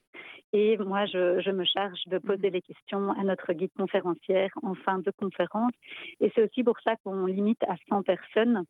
[0.54, 2.54] Et moi, je, je, me charge de poser mmh.
[2.54, 5.74] les questions à notre guide conférencière en fin de conférence.
[6.22, 8.64] Et c'est aussi pour ça qu'on limite à 100 personnes.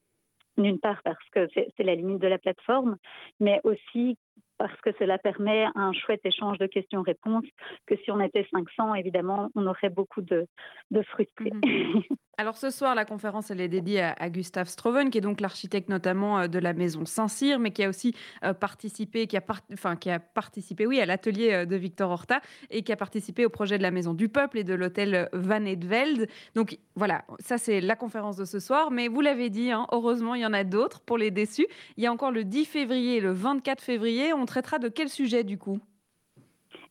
[0.57, 2.95] D'une part parce que c'est la limite de la plateforme,
[3.41, 4.17] mais aussi
[4.57, 7.45] parce que cela permet un chouette échange de questions-réponses,
[7.87, 10.47] que si on était 500, évidemment, on aurait beaucoup de,
[10.91, 11.51] de frustrés.
[11.53, 12.03] Mhm.
[12.37, 15.87] Alors ce soir, la conférence, elle est dédiée à, Gustave Stroven, qui est donc l'architecte
[15.87, 18.13] notamment euh, de la maison Saint-Cyr, mais qui a aussi
[18.43, 19.41] euh, participé, qui a,
[19.71, 23.45] enfin, qui a participé, oui, à l'atelier euh, de Victor Horta, et qui a participé
[23.45, 26.27] au projet de la maison du peuple et de l'hôtel Van Edveld.
[26.55, 30.35] Donc voilà, ça c'est la conférence de ce soir, mais vous l'avez dit, hein, heureusement,
[30.35, 31.67] il y en a d'autres pour les déçus.
[31.95, 34.33] Il y a encore le 10 février et le 24 février.
[34.33, 35.79] On traitera de quel sujet du coup?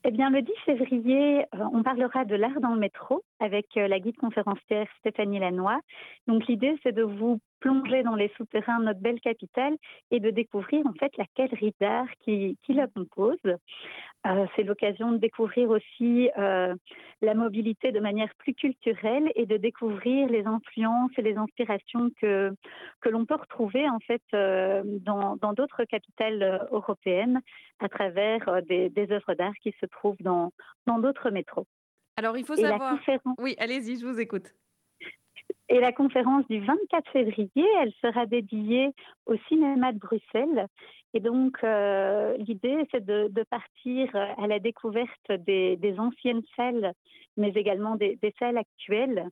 [0.06, 3.88] Eh bien, le 10 février, euh, on parlera de l'art dans le métro avec euh,
[3.88, 5.78] la guide conférencière Stéphanie Lannoy.
[6.26, 9.74] Donc, l'idée, c'est de vous plonger dans les souterrains de notre belle capitale
[10.10, 13.38] et de découvrir en fait la galerie d'art qui, qui, la compose.
[14.26, 16.74] Euh, c'est l'occasion de découvrir aussi euh,
[17.22, 22.52] la mobilité de manière plus culturelle et de découvrir les influences et les inspirations que,
[23.00, 27.40] que l'on peut retrouver en fait euh, dans, dans d'autres capitales européennes
[27.80, 30.52] à travers des, des œuvres d'art qui se trouvent dans,
[30.86, 31.66] dans d'autres métros.
[32.16, 32.98] Alors il faut savoir.
[33.38, 34.54] Oui, allez-y, je vous écoute.
[35.68, 38.90] Et la conférence du 24 février, elle sera dédiée
[39.26, 40.66] au cinéma de Bruxelles.
[41.14, 46.92] Et donc, euh, l'idée, c'est de, partir à la découverte des, anciennes salles,
[47.36, 49.28] mais également des, salles actuelles,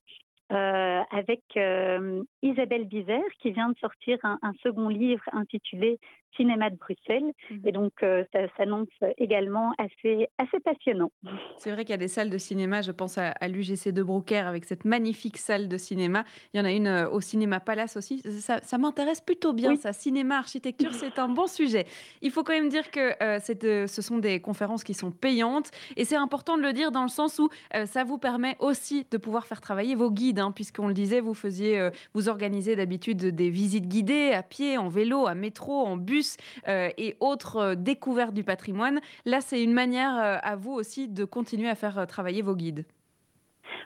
[0.53, 5.99] euh, avec euh, Isabelle Bizère, qui vient de sortir un second livre intitulé
[6.37, 7.33] cinéma de Bruxelles.
[7.51, 7.61] Mhm.
[7.64, 11.11] Et donc, euh, ça s'annonce également assez, assez passionnant.
[11.59, 12.83] C'est vrai qu'il y a des salles de cinéma.
[12.83, 16.25] Je pense à, l'UGC de Brouckère avec cette magnifique salle de cinéma.
[16.53, 18.21] Il y en a une euh, au Cinéma Palace aussi.
[18.40, 19.92] Ça, ça m'intéresse plutôt bien, ça.
[19.92, 21.87] Cinéma, architecture, c'est un bon sujet.
[22.21, 25.71] Il faut quand même dire que euh, ce sont des conférences qui sont payantes.
[25.97, 27.49] Et c'est important de le dire dans le sens où
[27.85, 30.38] ça vous permet aussi de pouvoir faire travailler vos guides.
[30.38, 34.88] Hein, Puisqu'on le disait, vous faisiez, vous organisez d'habitude des visites guidées à pied, en
[34.88, 36.21] vélo, à métro, en bus
[36.68, 39.00] euh, et autres euh, découvertes du patrimoine.
[39.24, 42.85] Là, c'est une manière euh, à vous aussi de continuer à faire travailler vos guides.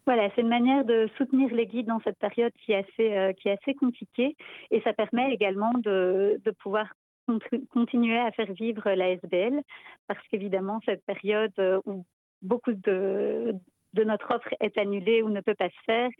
[0.04, 4.36] Voilà, c'est une manière de soutenir les guides dans cette période qui est assez, compliquée
[4.70, 6.92] et ça permet également de pouvoir
[7.72, 9.60] continuer à faire vivre la SBL
[10.06, 11.52] parce qu'évidemment cette période
[11.84, 12.04] où
[12.42, 13.52] beaucoup de,
[13.96, 16.10] de notre offre est annulée ou ne peut pas se faire,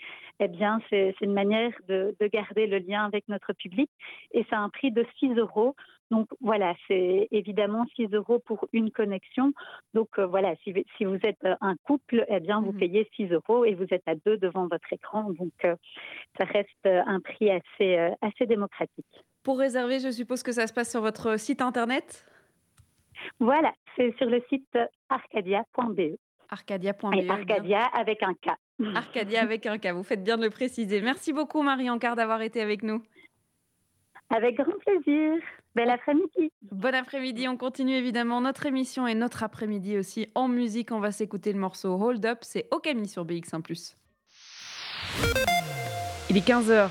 [0.41, 3.91] eh bien, c'est une manière de, garder le lien avec notre public.
[4.33, 5.77] Et c'est un prix de 6 euros.
[6.11, 9.53] Donc voilà, c'est évidemment 6 euros pour une connexion.
[9.93, 13.33] Donc euh, voilà, si, si, vous êtes un couple, eh bien, vous mmh payez 6
[13.33, 15.31] euros et vous êtes à deux devant votre écran.
[15.33, 15.77] Donc euh,
[16.39, 19.07] ça reste un prix assez, euh, assez démocratique.
[19.43, 22.25] Pour réserver, je suppose que ça se passe sur votre site internet?
[23.41, 26.17] Voilà, c'est sur le site arcadia.be.
[26.51, 27.31] Arcadia.be.
[27.31, 28.51] Arcadia avec un K.
[28.95, 31.01] Arcadia avec un K, vous faites bien de le préciser.
[31.01, 33.03] Merci beaucoup Marie Ancard d'avoir été avec nous.
[34.31, 35.35] Avec grand plaisir.
[35.75, 36.51] Bel après-midi.
[36.73, 37.47] Bon après-midi.
[37.49, 40.91] On continue évidemment notre émission et notre après-midi aussi en musique.
[40.91, 42.39] On va s'écouter le morceau Hold Up.
[42.41, 43.95] C'est Okami sur BX1.
[46.29, 46.91] Il est 15h.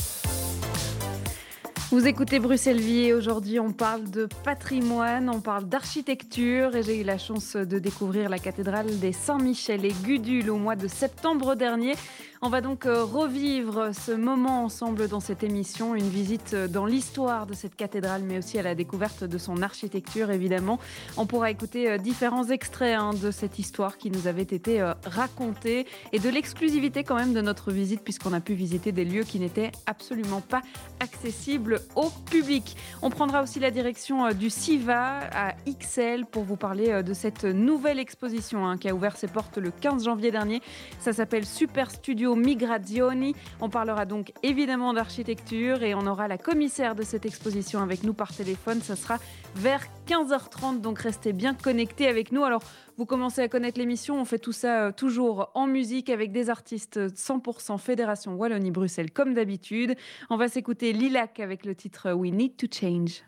[1.91, 7.01] vous écoutez Bruxelles Vie et aujourd'hui on parle de patrimoine, on parle d'architecture et j'ai
[7.01, 11.55] eu la chance de découvrir la cathédrale des Saint-Michel et Gudule au mois de septembre
[11.55, 11.95] dernier.
[12.43, 16.87] On va donc euh, revivre ce moment ensemble dans cette émission, une visite euh, dans
[16.87, 20.79] l'histoire de cette cathédrale, mais aussi à la découverte de son architecture, évidemment.
[21.17, 25.85] On pourra écouter euh, différents extraits hein, de cette histoire qui nous avait été racontée
[26.13, 29.39] et de l'exclusivité quand même de notre visite, puisqu'on a pu visiter des lieux qui
[29.39, 30.63] n'étaient absolument pas
[30.99, 32.75] accessibles au public.
[33.01, 37.99] On prendra aussi la direction du SIVA à XL pour vous parler de cette nouvelle
[37.99, 40.61] exposition hein, qui a ouvert ses portes le 15 janvier dernier.
[40.99, 43.35] Ça s'appelle Super Studio Migrazioni.
[43.59, 48.13] On parlera donc évidemment d'architecture et on aura la commissaire de cette exposition avec nous
[48.13, 48.81] par téléphone.
[48.81, 49.17] Ce sera
[49.55, 52.43] vers 15h30, donc restez bien connectés avec nous.
[52.43, 52.61] Alors,
[53.01, 56.51] vous commencez à connaître l'émission, on fait tout ça euh, toujours en musique avec des
[56.51, 59.95] artistes 100% Fédération Wallonie-Bruxelles comme d'habitude.
[60.29, 63.23] On va s'écouter Lilac avec le titre We Need to Change.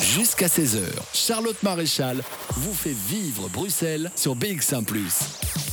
[0.00, 4.84] Jusqu'à 16h, Charlotte Maréchal vous fait vivre Bruxelles sur BX1⁇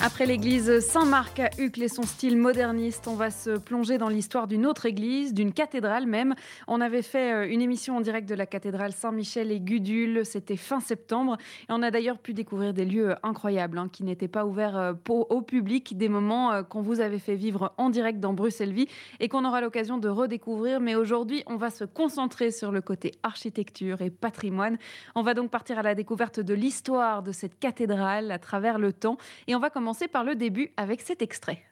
[0.00, 4.46] après l'église Saint-Marc à Uccle et son style moderniste, on va se plonger dans l'histoire
[4.46, 6.34] d'une autre église, d'une cathédrale même.
[6.68, 10.56] On avait fait euh, une émission en direct de la cathédrale Saint-Michel et Gudule, c'était
[10.56, 11.36] fin septembre.
[11.68, 14.92] Et on a d'ailleurs pu découvrir des lieux incroyables hein, qui n'étaient pas ouverts euh,
[15.08, 18.86] au public, des moments euh, qu'on vous avait fait vivre en direct dans Bruxelles Vie
[19.18, 20.78] et qu'on aura l'occasion de redécouvrir.
[20.80, 24.78] Mais aujourd'hui, on va se concentrer sur le côté architecture et patrimoine.
[25.16, 28.92] On va donc partir à la découverte de l'histoire de cette cathédrale à travers le
[28.92, 31.62] temps et on va commencer commencer par le début avec cet extrait.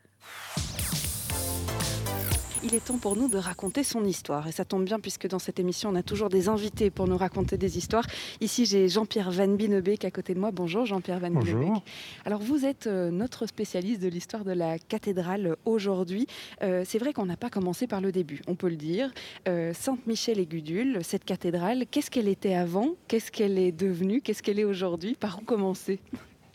[2.65, 4.49] Il est temps pour nous de raconter son histoire.
[4.49, 7.19] Et ça tombe bien puisque dans cette émission, on a toujours des invités pour nous
[7.19, 8.07] raconter des histoires.
[8.41, 10.51] Ici, j'ai Jean-Pierre Van Binebeek à côté de moi.
[10.51, 11.83] Bonjour Jean-Pierre Van Bonjour.
[12.25, 16.27] Alors vous êtes euh, notre spécialiste de l'histoire de la cathédrale aujourd'hui.
[16.63, 19.13] Euh, c'est vrai qu'on n'a pas commencé par le début, on peut le dire.
[19.47, 22.95] Euh, Sainte-Michel et Gudule, cette cathédrale, qu'est-ce qu'elle était avant?
[23.09, 24.23] Qu'est-ce qu'elle est devenue?
[24.23, 25.17] Qu'est-ce qu'elle est aujourd'hui?
[25.21, 26.01] Par où commencer?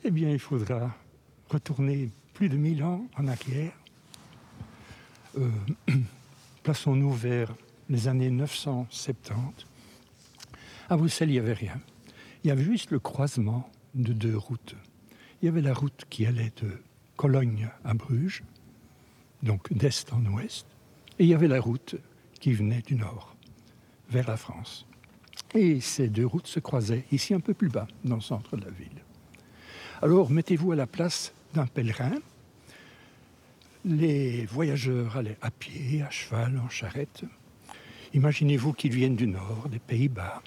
[0.04, 0.92] Eh bien, il faudra
[1.52, 3.74] retourner plus de 1000 ans en arrière.
[5.38, 5.50] Euh,
[6.64, 7.54] plaçons-nous vers
[7.90, 9.66] les années 970.
[10.90, 11.80] À Bruxelles, il n'y avait rien.
[12.44, 14.76] Il y avait juste le croisement de deux routes.
[15.42, 16.82] Il y avait la route qui allait de
[17.18, 18.44] Cologne à Bruges,
[19.44, 20.66] donc d'est en ouest,
[21.20, 21.96] et il y avait la route
[22.40, 23.36] qui venait du nord,
[24.10, 24.88] vers la France.
[25.54, 28.66] Et ces deux routes se croisaient ici un peu plus bas, dans le centre de
[28.66, 29.02] la ville.
[30.02, 32.14] Alors mettez-vous à la place d'un pèlerin.
[33.84, 37.24] Les voyageurs allaient à pied, à cheval, en charrette.
[38.14, 40.42] Imaginez-vous qu'ils viennent du nord, des Pays-Bas,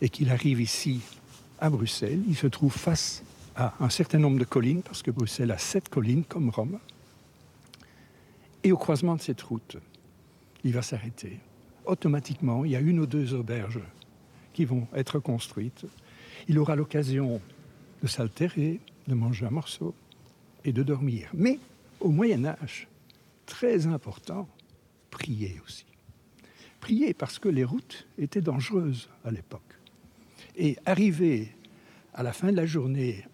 [0.00, 1.00] et qu'ils arrivent ici,
[1.60, 2.22] à Bruxelles.
[2.26, 3.22] Ils se trouvent face
[3.54, 6.78] à un certain nombre de collines, parce que Bruxelles a sept collines comme Rome.
[8.64, 9.76] Et au croisement de cette route,
[10.64, 11.38] il va s'arrêter.
[11.84, 13.80] Automatiquement, il y a une ou deux auberges
[14.52, 15.86] qui vont être construites.
[16.48, 17.40] Il aura l'occasion
[18.02, 19.94] de s'altérer, de manger un morceau,
[20.64, 21.30] et de dormir.
[21.34, 21.58] Mais
[22.00, 22.88] au Moyen Âge,
[23.46, 24.48] très important,
[25.10, 25.86] prier aussi.
[26.80, 29.62] Prier parce que les routes étaient dangereuses à l'époque.
[30.56, 31.54] Et arriver
[32.14, 33.24] à la fin de la journée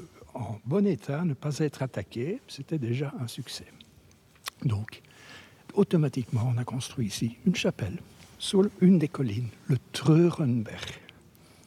[0.00, 3.66] euh, en bon état, ne pas être attaqué, c'était déjà un succès.
[4.64, 5.02] Donc,
[5.74, 7.98] automatiquement, on a construit ici une chapelle
[8.38, 11.00] sur une des collines, le Treurenberg.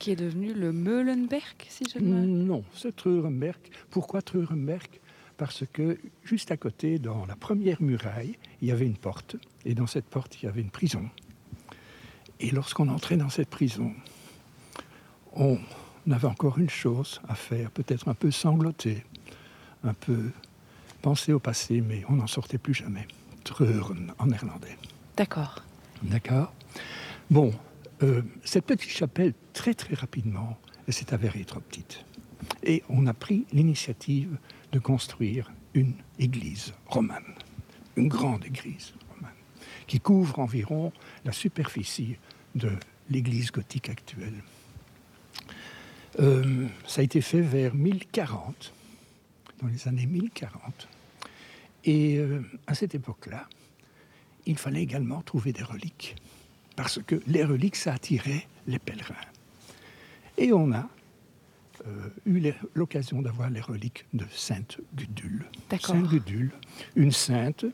[0.04, 3.58] Qui est devenu le Meulenberg, si je ne Non, c'est Treurenberg.
[3.90, 4.90] Pourquoi Treurenberg?
[5.38, 9.38] Parce que juste à côté, dans la première muraille, il y avait une porte.
[9.64, 11.10] Et dans cette porte, il y avait une prison.
[12.42, 13.94] Et lorsqu'on entrait dans cette prison,
[15.38, 15.58] on
[16.12, 19.06] avait encore une chose à faire, peut-être un peu sangloter,
[19.86, 20.32] un peu
[21.02, 23.08] penser au passé, mais on n'en sortait plus jamais.
[23.46, 24.78] Treuren en néerlandais.
[25.16, 25.64] D'accord.
[26.02, 26.52] D'accord?
[27.32, 27.54] Bon,
[28.02, 32.06] euh, cette petite chapelle, très très rapidement, elle s'est avérée trop petite.
[32.64, 34.38] Et on a pris l'initiative
[34.72, 37.36] de construire une église romane,
[37.96, 39.32] une grande église romane,
[39.88, 40.92] qui couvre environ
[41.24, 42.18] la superficie
[42.56, 42.72] de
[43.10, 44.44] l'église gothique actuelle.
[46.20, 48.74] Euh, ça a été fait vers 1040,
[49.62, 50.88] dans les années 1040.
[51.86, 53.48] Et euh, à cette époque-là,
[54.46, 56.16] il fallait également trouver des reliques,
[56.76, 59.16] parce que les reliques, ça attirait les pèlerins.
[60.38, 60.90] Et on a
[61.86, 65.46] euh, eu l'occasion d'avoir les reliques de Sainte Gudule.
[65.80, 66.52] Sainte Gudule,
[66.96, 67.66] une sainte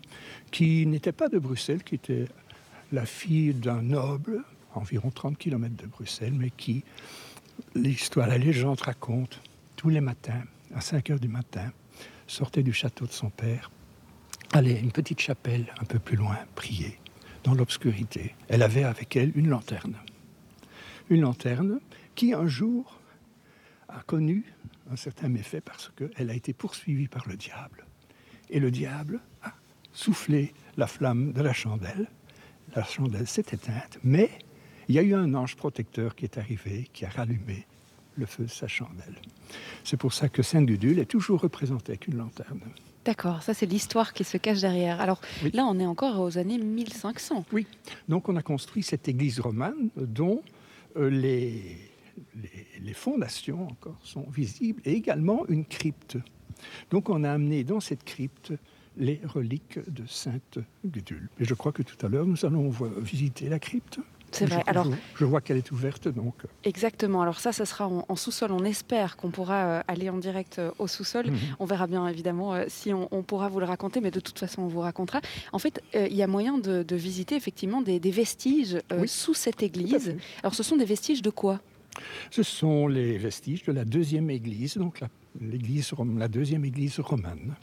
[0.51, 2.25] qui n'était pas de Bruxelles, qui était
[2.91, 4.43] la fille d'un noble,
[4.73, 6.83] environ 30 km de Bruxelles, mais qui,
[7.75, 9.41] l'histoire, la légende raconte,
[9.75, 10.43] tous les matins,
[10.73, 11.71] à 5 heures du matin,
[12.27, 13.71] sortait du château de son père
[14.53, 16.97] allait à une petite chapelle un peu plus loin, prier,
[17.43, 18.35] dans l'obscurité.
[18.47, 19.95] Elle avait avec elle une lanterne.
[21.09, 21.79] Une lanterne
[22.15, 22.99] qui, un jour,
[23.87, 24.45] a connu
[24.91, 27.85] un certain méfait parce qu'elle a été poursuivie par le diable.
[28.49, 29.53] Et le diable a
[29.93, 32.07] soufflé la flamme de la chandelle.
[32.75, 34.29] La chandelle s'est éteinte, mais
[34.87, 37.65] il y a eu un ange protecteur qui est arrivé, qui a rallumé
[38.15, 39.15] le feu de sa chandelle.
[39.83, 42.61] C'est pour ça que Saint-Gudule est toujours représenté avec une lanterne.
[43.09, 45.01] D'accord, ça c'est l'histoire qui se cache derrière.
[45.01, 45.19] Alors
[45.53, 47.43] là, on est encore aux années 1500.
[47.51, 47.65] Oui,
[48.07, 50.43] donc on a construit cette église romane dont
[50.95, 51.75] euh, les,
[52.79, 56.19] les, fondations encore sont visibles et également une crypte.
[56.91, 58.53] Donc on a amené dans cette crypte
[58.95, 61.29] les reliques de Sainte Gudule.
[61.39, 63.99] Et je crois que tout à l'heure, nous allons visiter la crypte.
[64.31, 64.63] C'est vrai.
[64.65, 66.35] Je, Alors, je, vois qu'elle est ouverte, donc.
[66.43, 66.47] Euh.
[66.63, 67.21] Exactement.
[67.21, 68.51] Alors ça, ce sera en, sous-sol.
[68.51, 71.27] On espère qu'on pourra euh, aller en direct euh, au sous-sol.
[71.27, 71.37] Mhm.
[71.59, 74.67] On verra bien, évidemment, si on, pourra vous le raconter, mais de toute façon, on
[74.67, 75.21] vous racontera.
[75.51, 80.15] En fait, il y a moyen de, visiter effectivement des, vestiges sous cette église.
[80.43, 81.59] Alors, ce sont des vestiges de quoi?
[82.31, 85.07] Ce sont les vestiges de la deuxième église, donc la,
[85.41, 87.55] la deuxième église romane,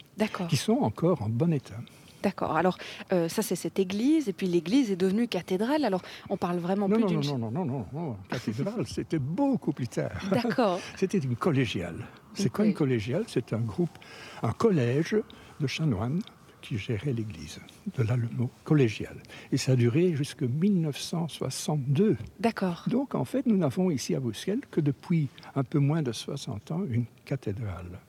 [0.49, 1.79] qui sont encore en bon état.
[2.23, 2.55] D'accord.
[2.55, 2.77] Alors,
[3.13, 5.85] euh, ça, c'est cette église, et puis l'église est devenue cathédrale.
[5.85, 7.21] Alors, on parle vraiment plus d'une...
[7.21, 8.15] Non, non, non, non, non, non.
[8.29, 10.21] Cathédrale, c'était beaucoup plus tard.
[10.31, 10.79] D'accord.
[10.95, 12.05] c'était une collégiale.
[12.33, 13.23] C'est quoi une collégiale?
[13.27, 13.97] C'est un groupe,
[14.43, 15.15] un collège
[15.59, 16.21] de chanoines
[16.61, 17.59] qui gérait l'église.
[17.95, 19.15] De là le mot collégial.
[19.51, 22.17] Et ça a duré jusqu'en 1962.
[22.39, 22.83] D'accord.
[22.87, 26.71] Donc, en fait, nous n'avons ici à Bruxelles que depuis un peu moins de 60
[26.71, 27.99] ans une cathédrale.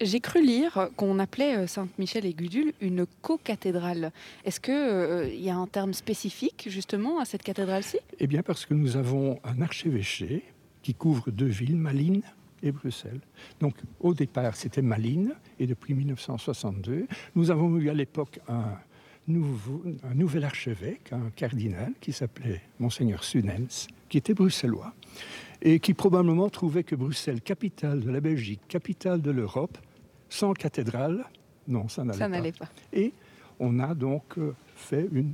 [0.00, 4.10] J'ai cru lire qu'on appelait euh, Sainte-Michel et Gudule une co-cathédrale.
[4.44, 7.98] Est-ce qu'il euh, y a un terme spécifique justement à cette cathédrale-ci?
[8.18, 10.42] Eh bien parce que nous avons un archevêché
[10.82, 12.22] qui couvre deux villes, Malines
[12.64, 13.20] et Bruxelles.
[13.60, 18.64] Donc au départ c'était Malines et depuis 1962 nous avons eu à l'époque un,
[19.28, 24.92] un nouvel archevêque, un cardinal qui s'appelait Monseigneur Sunens, qui était bruxellois
[25.62, 29.78] et qui probablement trouvait que Bruxelles, capitale de la Belgique, capitale de l'Europe,
[30.28, 31.24] sans cathédrale,
[31.66, 32.66] non, ça n'allait pas.
[32.66, 32.72] pas.
[32.92, 33.12] Et
[33.58, 35.32] on a donc euh, fait une...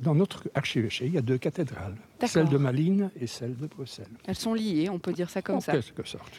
[0.00, 1.96] Dans notre archevêché, il y a deux cathédrales,
[2.26, 4.10] celle de Malines et celle de Bruxelles.
[4.26, 5.72] Elles sont liées, on peut dire ça comme en ça.
[5.72, 6.38] quelque sorte.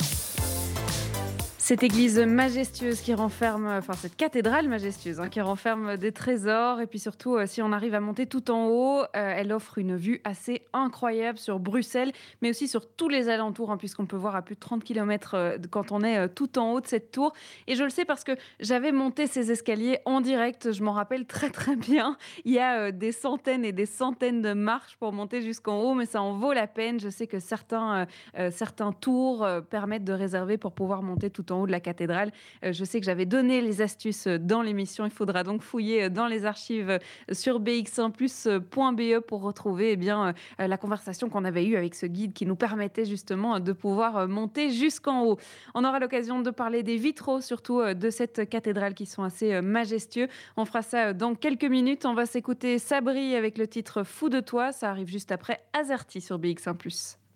[1.71, 6.85] cette église majestueuse qui renferme, enfin cette cathédrale majestueuse hein, qui renferme des trésors et
[6.85, 9.95] puis surtout euh, si on arrive à monter tout en haut, euh, elle offre une
[9.95, 12.11] vue assez incroyable sur Bruxelles
[12.41, 15.33] mais aussi sur tous les alentours hein, puisqu'on peut voir à plus de 30 km
[15.33, 17.31] euh, quand on est tout en haut de cette tour.
[17.67, 21.25] Et je le sais parce que j'avais monté ces escaliers en direct, je m'en rappelle
[21.25, 22.17] très très bien.
[22.43, 26.05] Il y a des centaines et des centaines de marches pour monter jusqu'en haut mais
[26.05, 26.99] ça en vaut la peine.
[26.99, 28.07] Je sais que certains,
[28.51, 32.31] certains tours permettent de réserver pour pouvoir monter tout en haut de la cathédrale.
[32.63, 35.05] Euh, je sais que j'avais donné les astuces euh, dans l'émission.
[35.05, 36.99] Il faudra donc fouiller euh, dans les archives
[37.31, 42.45] sur bx1plus.be pour retrouver eh bien, la conversation qu'on avait eue avec ce guide qui
[42.45, 45.37] nous permettait justement de pouvoir monter jusqu'en haut.
[45.73, 50.27] On aura l'occasion de parler des vitraux, surtout de cette cathédrale qui sont assez majestueux.
[50.57, 52.05] On fera ça dans quelques minutes.
[52.05, 54.71] On va s'écouter Sabri avec le titre Fou de toi.
[54.71, 57.20] Ça arrive juste après Azerty sur BX1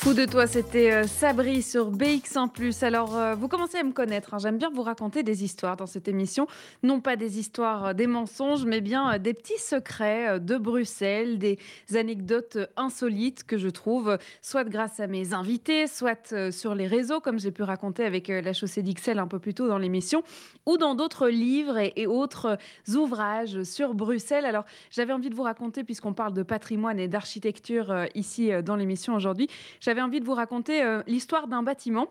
[0.00, 4.32] Fou de toi, c'était euh, Sabri sur BX1 Alors, euh, vous commencez à me connaître.
[4.32, 4.38] Hein.
[4.38, 6.46] J'aime bien vous raconter des histoires dans cette émission.
[6.84, 11.58] Non pas des histoires, euh, des mensonges, mais bien des petits secrets de Bruxelles, des
[11.96, 17.40] anecdotes insolites que je trouve, soit grâce à mes invités, soit sur les réseaux, comme
[17.40, 20.22] j'ai pu raconter avec la chaussée d'Ixelles un peu plus tôt dans l'émission,
[20.64, 22.56] ou dans d'autres livres et, autres
[22.94, 24.44] ouvrages sur Bruxelles.
[24.44, 29.16] Alors, j'avais envie de vous raconter, puisqu'on parle de patrimoine et d'architecture ici dans l'émission
[29.16, 29.48] aujourd'hui,
[29.88, 32.08] j'avais envie de vous raconter euh, l'histoire d'un bâtiment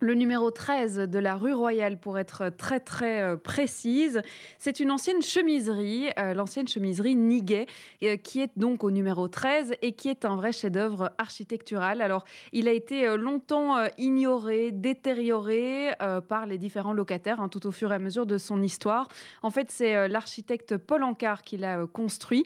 [0.00, 4.20] le numéro 13 de la rue Royale, pour être très très euh, précise.
[4.58, 7.66] C'est une ancienne chemiserie, euh, l'ancienne chemiserie Niguet,
[8.02, 12.02] euh, qui est donc au numéro 13 et qui est un vrai chef-d'œuvre architectural.
[12.02, 15.92] Alors, il a été longtemps ignoré, détérioré
[16.28, 19.08] par les différents locataires, hein, tout au fur et à mesure de son histoire.
[19.42, 22.44] En fait, c'est l'architecte Paul Ancard qui l'a construit,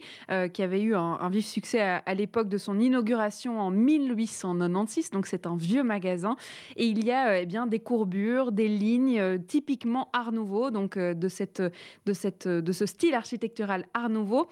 [0.53, 5.11] qui avait eu un, vif succès à, l'époque de son inauguration en 1896.
[5.11, 6.35] Donc, c'est un vieux magasin.
[6.75, 11.13] Et il y a bien des courbures, des lignes euh, typiquement Art Nouveau, donc euh,
[11.29, 14.49] cette, de ce style architectural Art Nouveau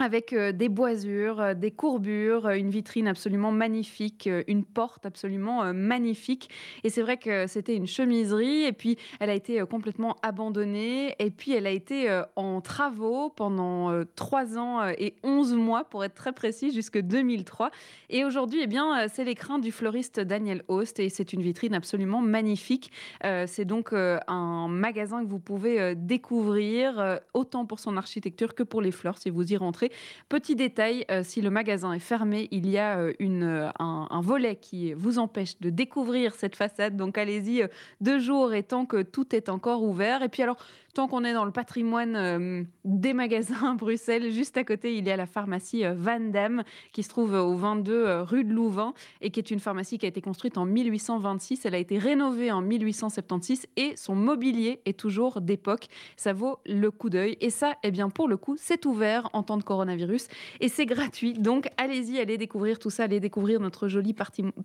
[0.00, 5.72] avec euh, des boisures, euh, des courbures, euh, une vitrine absolument magnifique, une porte absolument
[5.74, 6.48] magnifique.
[6.84, 11.30] Et c'est vrai que c'était une chemiserie, et puis elle a été complètement abandonnée, et
[11.30, 16.32] puis elle a été en travaux pendant trois ans et 11 mois, pour être très
[16.32, 17.70] précis, jusque 2003.
[18.08, 22.20] Et aujourd'hui, eh bien, c'est l'écrin du fleuriste Daniel Host, et c'est une vitrine absolument
[22.20, 22.90] magnifique.
[23.22, 28.92] C'est donc un magasin que vous pouvez découvrir, autant pour son architecture que pour les
[28.92, 29.89] fleurs, si vous y rentrez.
[30.28, 34.56] Petit détail, euh, si le magasin est fermé, il y a euh, euh, un, volet
[34.56, 36.96] qui vous empêche de découvrir cette façade.
[36.96, 37.64] Donc allez-y
[38.00, 40.22] deux jours et tant que tout est encore ouvert.
[40.22, 40.56] Et puis alors,
[40.92, 45.06] Tant qu'on est dans le patrimoine euh, des magasins à Bruxelles, juste à côté, il
[45.06, 48.52] y a la pharmacie euh, Van Damme qui se trouve au 22 euh, rue de
[48.52, 51.64] Louvain et qui est une pharmacie qui a été construite en 1826.
[51.64, 55.86] Elle a été rénovée en 1876 et son mobilier est toujours d'époque.
[56.16, 57.36] Ça vaut le coup d'œil.
[57.40, 60.26] Et ça, eh bien, pour le coup, c'est ouvert en temps de coronavirus
[60.58, 61.34] et c'est gratuit.
[61.34, 64.12] Donc, allez-y, allez découvrir tout ça, allez découvrir notre joli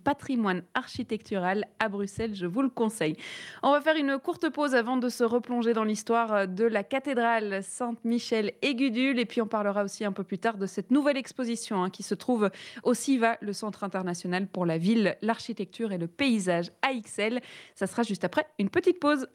[0.02, 2.34] patrimoine architectural à Bruxelles.
[2.34, 3.16] Je vous le conseille.
[3.62, 6.15] On va faire une courte pause avant de se replonger dans l'histoire
[6.46, 8.76] de la cathédrale Sainte-Michel et.
[9.18, 12.02] Et puis on parlera aussi un peu plus tard de cette nouvelle exposition hein, qui
[12.02, 12.50] se trouve
[12.82, 17.40] au CIVA, le Centre international pour la ville, l'architecture et le paysage AXL.
[17.74, 19.26] Ça sera juste après une petite pause.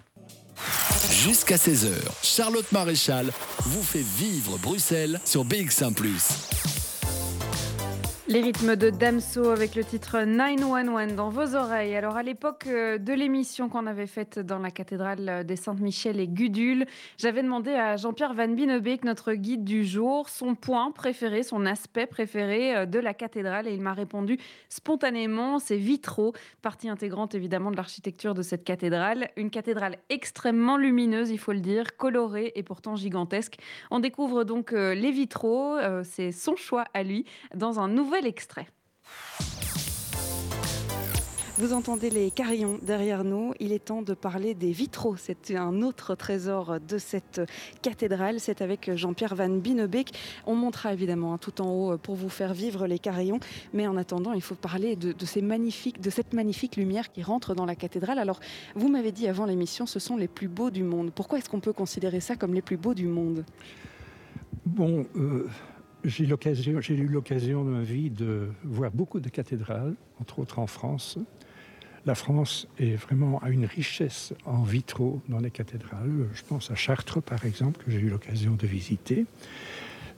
[1.11, 3.32] Jusqu'à 16h, Charlotte Maréchal
[3.65, 5.93] vous fait vivre Bruxelles sur BX1⁇
[8.32, 11.97] les rythmes de Damso avec le titre 911 dans vos oreilles.
[11.97, 16.29] Alors à l'époque euh, de l'émission qu'on avait faite dans la cathédrale des Sainte-Michel et
[16.29, 16.86] Gudule,
[17.17, 22.05] j'avais demandé à Jean-Pierre Van Binebeek, notre guide du jour, son point préféré, son aspect
[22.05, 24.38] préféré euh, de la cathédrale et il m'a répondu
[24.69, 29.27] spontanément, c'est vitraux, partie intégrante évidemment de l'architecture de cette cathédrale.
[29.36, 33.57] Une cathédrale extrêmement lumineuse, il faut le dire, colorée et pourtant gigantesque.
[33.89, 37.25] On découvre donc euh, les vitraux, c'est son choix à lui,
[37.55, 38.67] dans un nouvel extrait.
[41.61, 43.53] Vous entendez les carillons derrière nous.
[43.59, 45.15] Il est temps de parler des vitraux.
[45.15, 47.39] C'est un autre trésor de cette
[47.84, 48.39] cathédrale.
[48.39, 50.11] C'est avec Jean-Pierre Van Binebeek.
[50.47, 53.39] On montera évidemment hein, tout en haut pour vous faire vivre les carillons.
[53.74, 57.53] Mais en attendant, il faut parler de, ces magnifiques, de cette magnifique lumière qui rentre
[57.53, 58.17] dans la cathédrale.
[58.17, 58.39] Alors,
[58.74, 61.11] vous m'avez dit avant l'émission, ce sont les plus beaux du monde.
[61.13, 63.45] Pourquoi est-ce qu'on peut considérer ça comme les plus beaux du monde?
[64.65, 65.05] Bon.
[65.15, 65.47] Euh,
[66.04, 71.18] j'ai eu l'occasion de ma vie de voir beaucoup de cathédrales, entre autres en France.
[72.06, 76.28] La France est vraiment à une richesse en vitraux dans les cathédrales.
[76.34, 79.26] Je pense à Chartres, par exemple, que j'ai eu l'occasion de visiter.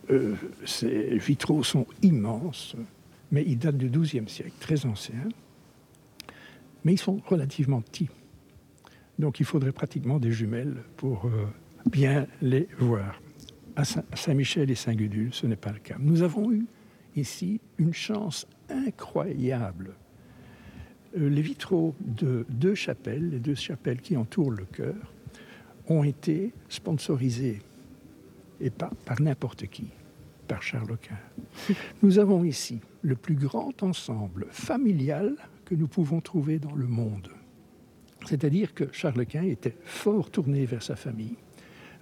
[0.10, 2.76] Euh, ces vitraux sont immenses,
[3.32, 5.28] mais ils datent du XIIe siècle, très anciens.
[6.86, 8.10] Mais ils sont relativement petits.
[9.20, 11.46] Donc il faudrait pratiquement des jumelles pour euh,
[11.86, 13.23] bien les voir
[13.76, 15.96] à Saint-Michel et Saint-Gudule, ce n'est pas le cas.
[16.00, 16.66] Nous avons eu
[17.16, 19.96] ici une chance incroyable.
[21.18, 25.14] Euh, les vitraux de deux chapelles, les deux chapelles qui entourent le chœur,
[25.88, 27.62] ont été sponsorisés,
[28.62, 29.88] et pas par n'importe qui,
[30.48, 31.76] par Charles Quint.
[32.02, 37.30] Nous avons ici le plus grand ensemble familial que nous pouvons trouver dans le monde.
[38.26, 41.36] C'est-à-dire que Charles Quint était fort tourné vers sa famille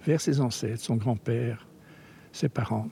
[0.04, 1.66] vers ses ancêtres, son grand-père,
[2.32, 2.88] ses parents.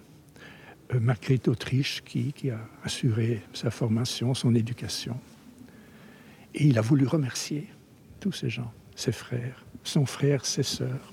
[0.95, 5.19] Euh, Marguerite d'Autriche qui, a assuré sa formation, son éducation.
[6.55, 7.69] Et il a voulu remercier
[8.19, 11.13] tous ces gens, ses frères, son frère, ses sœurs.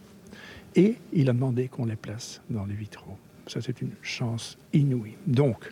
[0.76, 3.18] Et il a demandé qu'on les place dans les vitraux.
[3.48, 5.16] Ça, c'est une chance inouïe.
[5.26, 5.72] Donc,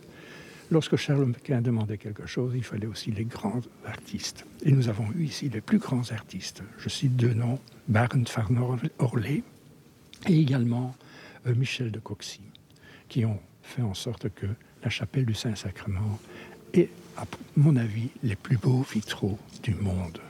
[0.68, 4.44] Lorsque Charles Quint demandait quelque chose, il fallait aussi les grands artistes.
[4.64, 6.64] Et nous avons eu ici les plus grands artistes.
[6.78, 8.08] Je cite deux noms, Barent
[8.48, 9.44] van Orlé
[10.28, 10.94] et également
[11.46, 12.40] euh, Michel de Coxy,
[13.08, 14.46] qui ont fait en sorte que
[14.82, 16.18] la chapelle du Saint-Sacrement
[16.72, 17.24] est, à
[17.56, 20.20] mon avis, les plus beaux vitraux du monde.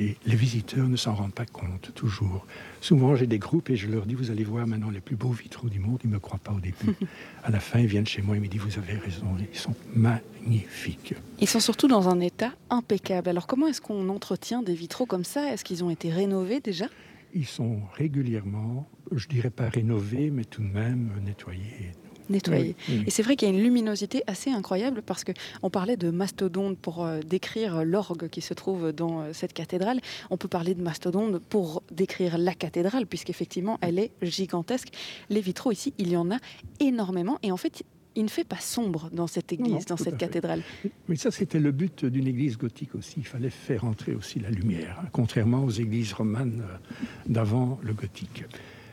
[0.00, 2.46] Et les visiteurs ne s'en rendent pas compte toujours.
[2.80, 5.30] Souvent, j'ai des groupes et je leur dis, vous allez voir maintenant les plus beaux
[5.30, 6.00] vitraux du monde.
[6.04, 6.96] Ils ne me croient pas au début.
[7.44, 9.74] à la fin, ils viennent chez moi et me disent, vous avez raison, ils sont
[9.94, 11.14] magnifiques.
[11.38, 13.28] Ils sont surtout dans un état impeccable.
[13.28, 15.52] Alors comment est-ce qu'on entretient des vitraux comme ça?
[15.52, 16.86] Est-ce qu'ils ont été rénovés déjà?
[17.34, 21.92] Ils sont régulièrement, je dirais pas rénovés, mais tout de même nettoyé.
[22.32, 25.32] Et c'est vrai qu'il y a une luminosité assez incroyable parce que
[25.62, 30.00] on parlait de mastodonte pour euh, décrire l'orgue qui se trouve dans euh, cette cathédrale.
[30.30, 34.88] On peut parler de mastodonte pour décrire la cathédrale puisqu'effectivement elle est gigantesque.
[35.28, 36.36] Les vitraux ici, il y en a
[36.78, 37.82] énormément et en fait
[38.16, 40.62] il ne fait pas sombre dans cette église, dans cette cathédrale.
[41.08, 43.14] Mais ça, c'était le but d'une église gothique aussi.
[43.18, 46.96] Il fallait faire entrer aussi la lumière, hein, contrairement aux églises romanes euh,
[47.28, 48.44] d'avant le gothique.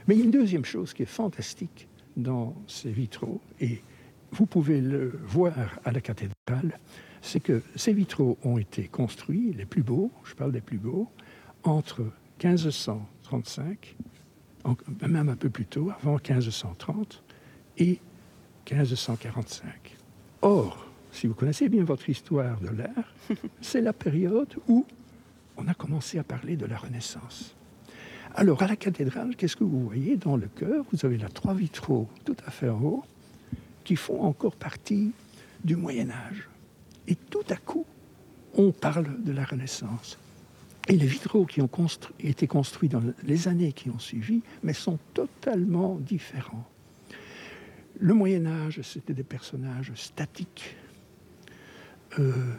[0.08, 3.82] Mais il y a une deuxième chose qui est fantastique, dans ces vitraux, et
[4.32, 6.80] vous pouvez le voir à la cathédrale,
[7.22, 11.08] c'est que ces vitraux ont été construits, les plus beaux, je parle des plus beaux,
[11.64, 12.01] entre
[12.43, 13.95] 1535,
[15.08, 17.24] même un peu plus tôt, avant 1530,
[17.78, 17.99] et
[18.70, 19.95] 1545.
[20.41, 23.14] Or, si vous connaissez bien votre histoire de l'art,
[23.62, 24.86] c'est la période où
[25.55, 27.55] on a commencé à parler de la Renaissance.
[28.39, 31.55] Alors, à la cathédrale, qu'est-ce que vous voyez Dans le chœur, vous avez là trois
[31.55, 33.03] vitraux tout à fait en haut
[33.83, 35.11] qui font encore partie
[35.65, 36.47] du Moyen Âge.
[37.07, 37.83] Et tout à coup,
[38.53, 40.19] on parle de la Renaissance.
[40.88, 41.69] Et les vitraux qui ont
[42.19, 46.67] été construits dans les années qui ont suivi, mais sont totalement différents.
[47.99, 50.75] Le Moyen Âge, c'était des personnages statiques.
[52.19, 52.53] Euh,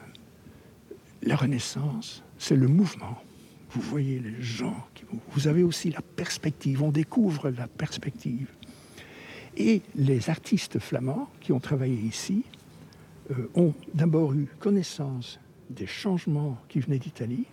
[1.22, 3.22] la Renaissance, c'est le mouvement
[3.70, 4.86] vous voyez les gens,
[5.32, 8.48] vous avez aussi la perspective, on découvre la perspective.
[9.56, 12.44] Et les artistes flamands qui ont travaillé ici
[13.30, 15.38] euh, ont d'abord eu connaissance
[15.68, 17.44] des changements qui venaient d'Italie,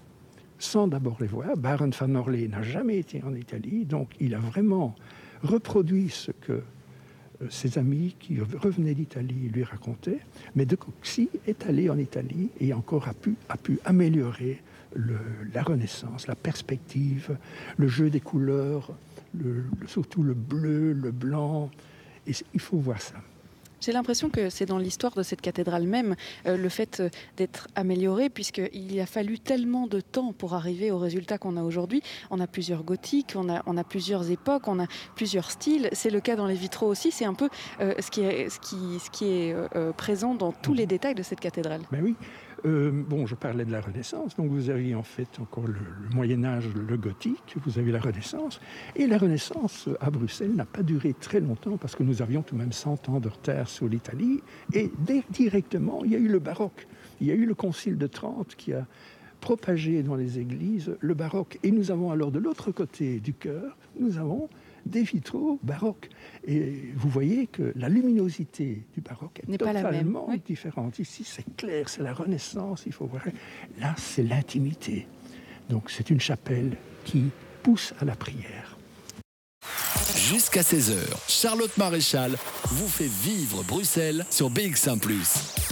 [0.60, 1.58] sans d'abord les voir.
[1.58, 4.96] Baron van Orley n'a jamais été en Italie, donc il a vraiment
[5.44, 10.20] reproduit ce que euh, ses amis qui revenaient d'Italie lui racontaient.
[10.56, 14.62] Mais De Coxy est allé en Italie et encore a pu améliorer
[14.96, 17.38] la Renaissance, la perspective,
[17.78, 18.92] le jeu des couleurs,
[19.88, 21.70] surtout le bleu, le blanc.
[22.28, 23.16] Et il faut voir ça.
[23.86, 26.16] J'ai l'impression que c'est dans l'histoire de cette cathédrale même
[26.48, 30.98] euh, le fait euh, d'être améliorée, puisqu'il a fallu tellement de temps pour arriver au
[30.98, 32.02] résultat qu'on a aujourd'hui.
[32.32, 35.90] On a plusieurs gothiques, on a, on a plusieurs époques, on a plusieurs styles.
[35.92, 37.12] C'est le cas dans les vitraux aussi.
[37.12, 39.56] C'est un peu euh, ce qui est, ce qui, ce qui est
[39.98, 41.82] présent dans tous les détails de cette cathédrale.
[41.92, 42.16] Ben oui,
[42.66, 45.76] euh, bon, je parlais de la Renaissance, donc vous aviez en fait encore le,
[46.14, 48.62] Moyen Âge, le gothique, vous avez la Renaissance,
[48.96, 52.56] et la Renaissance à Bruxelles n'a pas duré très longtemps parce que nous avions tout
[52.56, 54.42] de même 100 ans de retard sur l'Italie,
[54.74, 54.92] et
[55.30, 56.88] directement, il y a eu le baroque,
[57.20, 58.86] il y a eu le Concile de Trente qui a
[59.42, 63.78] propagé dans les églises le baroque, et nous avons alors de l'autre côté du cœur,
[64.00, 64.50] nous avons
[64.86, 66.10] des vitraux baroques.
[66.48, 71.00] Et vous voyez que la luminosité du baroque est, totalement différente.
[71.00, 73.24] Ici, c'est clair, c'est la Renaissance, il faut voir.
[73.80, 75.08] Là, c'est l'intimité.
[75.70, 77.26] Donc, c'est une chapelle qui
[77.64, 78.78] pousse à la prière.
[80.16, 80.96] Jusqu'à 16h,
[81.28, 82.32] Charlotte Maréchal
[82.66, 85.00] vous fait vivre Bruxelles sur BX1⁇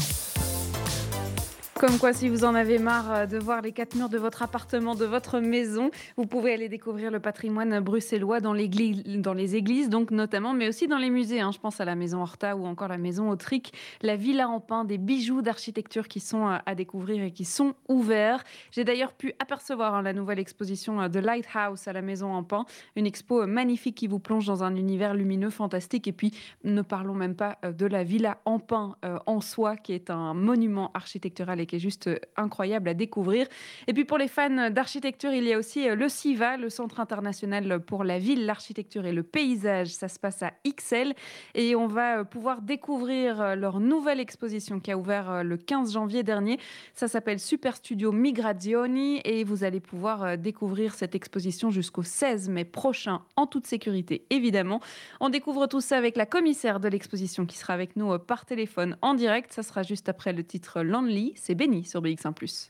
[1.75, 4.43] comme quoi, si vous en avez marre euh, de voir les quatre murs de votre
[4.43, 10.11] appartement, de votre maison, vous pouvez aller découvrir le patrimoine bruxellois dans, les églises, donc
[10.11, 11.41] notamment, mais aussi dans les musées.
[11.41, 11.51] Hein.
[11.51, 14.85] Je pense à la maison Horta ou encore la maison Autric, la villa en pain,
[14.85, 18.43] des bijoux d'architecture qui sont euh, à découvrir et qui sont ouverts.
[18.71, 22.43] J'ai d'ailleurs pu apercevoir hein, la nouvelle exposition de euh, Lighthouse à la maison en
[22.43, 22.65] pain,
[22.95, 26.07] une expo magnifique qui vous plonge dans un univers lumineux fantastique.
[26.07, 28.95] Et puis, ne parlons même pas de la villa en pain
[29.25, 33.47] en soi, qui est un monument architectural et qui est juste euh, incroyable à découvrir.
[33.87, 36.99] Et puis pour les fans d'architecture, il y a aussi euh, le CIVA, le Centre
[36.99, 39.87] international pour la ville, l'architecture et le paysage.
[39.87, 41.13] Ça se passe à XL
[41.55, 46.23] et on va euh, pouvoir découvrir leur nouvelle exposition qui a ouvert le 15 janvier
[46.23, 46.59] dernier.
[46.93, 52.65] Ça s'appelle Super Studio Migrazioni et vous allez pouvoir découvrir cette exposition jusqu'au 16 mai
[52.65, 54.81] prochain en toute sécurité, évidemment.
[55.19, 58.97] On découvre tout ça avec la commissaire de l'exposition qui sera avec nous par téléphone
[59.01, 59.53] en direct.
[59.53, 61.33] Ça sera juste après le titre Lonely.
[61.35, 62.69] C'est Béni sur BX1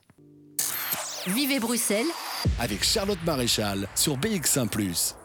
[1.28, 2.06] Vivez Bruxelles
[2.60, 4.68] avec Charlotte Maréchal sur BX1⁇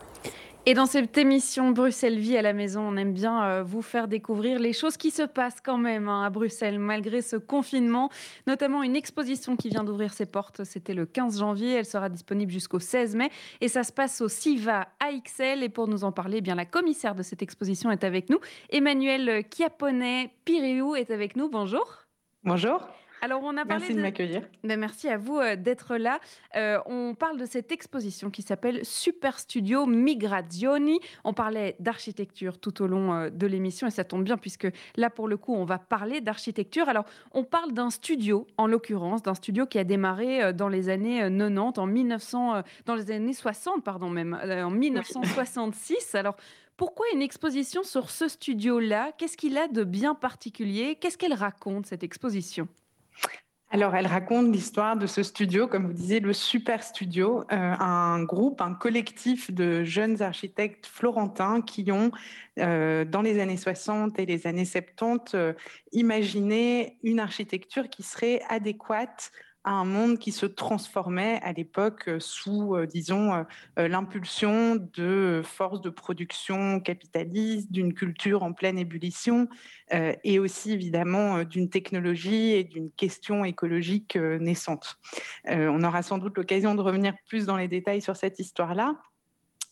[0.64, 4.06] Et dans cette émission Bruxelles Vie à la maison, on aime bien euh, vous faire
[4.06, 8.11] découvrir les choses qui se passent quand même hein, à Bruxelles malgré ce confinement,
[8.46, 10.62] notamment une exposition qui vient d'ouvrir ses portes.
[10.62, 13.30] C'était le 15 janvier, elle sera disponible jusqu'au 16 mai
[13.61, 15.64] et ça se passe au SIVA AXL.
[15.64, 18.38] Et pour nous en parler, eh bien la commissaire de cette exposition est avec nous.
[18.70, 21.48] Emmanuel Chiaponnet Piriou est avec nous.
[21.48, 22.04] Bonjour.
[22.44, 22.86] Bonjour.
[23.20, 24.42] Alors, on a parlé merci de, m'accueillir.
[24.64, 26.20] Ben, merci à vous euh, d'être là.
[26.56, 31.00] Euh, on parle de cette exposition qui s'appelle Super Studio Migrazioni.
[31.24, 35.10] On parlait d'architecture tout au long euh, de l'émission et ça tombe bien puisque là,
[35.10, 36.88] pour le coup, on va parler d'architecture.
[36.88, 41.20] Alors, on parle d'un studio, en l'occurrence, d'un studio qui a démarré dans les années
[41.20, 46.14] 90, en 1900, dans les années 60, pardon, même, en 1966.
[46.14, 46.36] Alors,
[46.76, 49.10] pourquoi une exposition sur ce studio-là?
[49.18, 50.94] Qu'est-ce qu'il a de bien particulier?
[50.94, 52.68] Qu'est-ce qu'elle raconte, cette exposition?
[53.70, 58.22] Alors, elle raconte l'histoire de ce studio, comme vous disiez, le Super Studio, euh, un
[58.22, 62.10] groupe, un collectif de jeunes architectes florentins qui ont,
[62.58, 65.52] euh, dans les années 60 et les années 70, euh,
[65.92, 69.32] imaginé une architecture qui serait adéquate
[69.68, 73.34] à un monde qui se transformait à l'époque euh, sous, euh, disons,
[73.76, 79.46] euh, l'impulsion de forces de production capitalistes, d'une culture en pleine ébullition
[79.90, 84.98] et aussi évidemment d'une technologie et d'une question écologique naissante.
[85.46, 88.96] on aura sans doute l'occasion de revenir plus dans les détails sur cette histoire-là.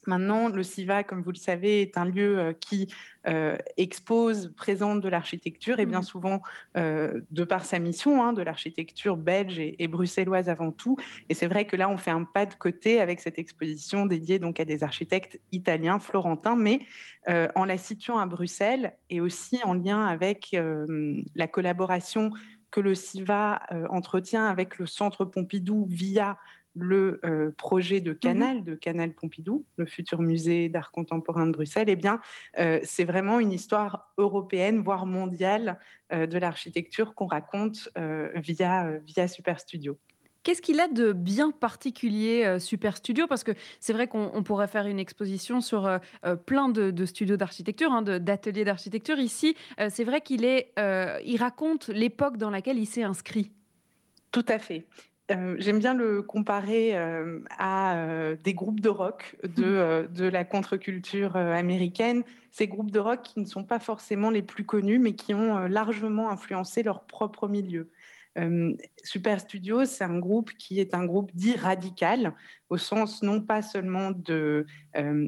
[0.07, 2.89] Maintenant, le CIVA, comme vous le savez, est un lieu euh, qui
[3.27, 6.05] euh, expose, présente de l'architecture et bien mmh.
[6.05, 6.43] souvent,
[6.77, 10.97] euh, de par sa mission, hein, de l'architecture belge et, bruxelloise avant tout.
[11.29, 14.39] Et c'est vrai que là, on fait un pas de côté avec cette exposition dédiée
[14.39, 16.81] donc à des architectes italiens, florentins, mais
[17.55, 20.57] en la situant à Bruxelles et aussi en lien avec
[21.35, 22.31] la collaboration
[22.71, 26.37] que le CIVA entretient avec le Centre Pompidou via
[26.77, 31.53] le euh, projet de mmh Canal, de Canal Pompidou, le futur musée d'art contemporain de
[31.53, 32.20] Bruxelles, eh bien,
[32.59, 35.79] euh, c'est vraiment une histoire européenne, voire mondiale,
[36.12, 37.89] euh, de l'architecture qu'on raconte
[38.37, 39.99] via, via Super Studio.
[40.43, 43.27] Qu'est-ce qu'il a de bien particulier Super Studio?
[43.27, 45.99] Parce que c'est vrai qu'on pourrait faire une exposition sur
[46.45, 49.18] plein de, studios d'architecture, hein, d'ateliers d'architecture.
[49.18, 49.57] Ici,
[49.89, 50.72] c'est vrai qu'il est,
[51.24, 53.51] il raconte l'époque dans laquelle il s'est inscrit.
[54.31, 54.87] Tout à fait.
[55.33, 60.45] Euh, j'aime bien le comparer euh, à euh, des groupes de rock de, de la
[60.45, 62.22] contre-culture américaine.
[62.53, 65.66] Ces groupes de rock qui ne sont pas forcément les plus connus, mais qui ont
[65.66, 67.91] largement influencé leur propre milieu.
[69.03, 72.34] Super Studio, c'est un groupe qui est un groupe dit radical,
[72.68, 74.66] au sens non pas seulement de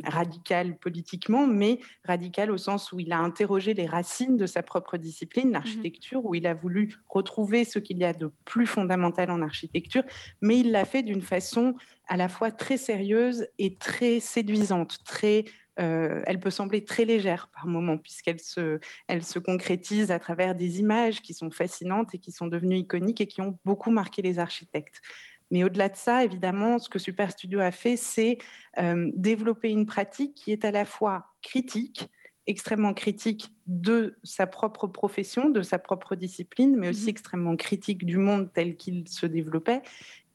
[0.05, 4.97] radical politiquement, mais radical au sens où il a interrogé les racines de sa propre
[4.97, 9.43] discipline, l'architecture, où il a voulu retrouver ce qu'il y a de plus fondamental en
[9.43, 10.03] architecture,
[10.41, 11.75] mais il l'a fait d'une façon
[12.09, 15.45] à la fois très sérieuse et très séduisante, très
[15.79, 20.55] euh, elle peut sembler très légère par moments, puisqu'elle se, elle se concrétise à travers
[20.55, 24.23] des images qui sont fascinantes et qui sont devenues iconiques et qui ont beaucoup marqué
[24.23, 25.01] les architectes.
[25.51, 28.39] Mais au-delà de ça, évidemment, ce que Super Studio a fait, c'est
[28.79, 32.09] euh, développer une pratique qui est à la fois critique,
[32.47, 38.05] extrêmement critique de sa propre profession, de sa propre discipline, mais aussi mmh extrêmement critique
[38.05, 39.83] du monde tel qu'il se développait,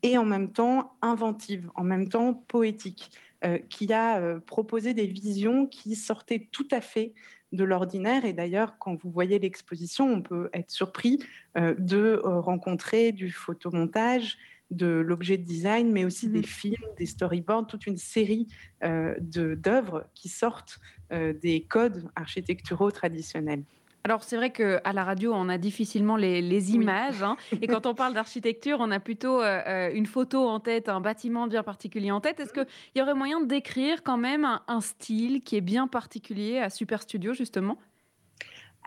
[0.04, 3.12] et en même temps inventive, en même temps poétique.
[3.46, 7.14] Euh, qui a euh, proposé des visions qui sortaient tout à fait
[7.52, 8.24] de l'ordinaire.
[8.24, 11.20] Et d'ailleurs, quand vous voyez l'exposition, on peut être surpris
[11.58, 14.38] euh, de rencontrer du photomontage,
[14.72, 18.48] de l'objet de design, mais aussi des mmh films, des storyboards, toute une série
[18.82, 20.80] d'œuvres qui sortent
[21.12, 23.64] des codes architecturaux traditionnels.
[24.06, 27.24] Alors c'est vrai qu'à la radio, on a difficilement les, images.
[27.24, 27.38] Hein.
[27.62, 31.00] et quand on parle d'architecture, on a plutôt euh, euh, une photo en tête, un
[31.00, 32.40] bâtiment bien particulier en tête.
[32.42, 36.60] Est-ce qu'il y aurait moyen de décrire quand même un, style qui est bien particulier
[36.60, 37.78] à Super Studio, justement?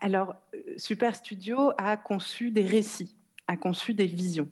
[0.02, 4.50] Alors, euh, Super Studio a conçu des récits, a conçu des visions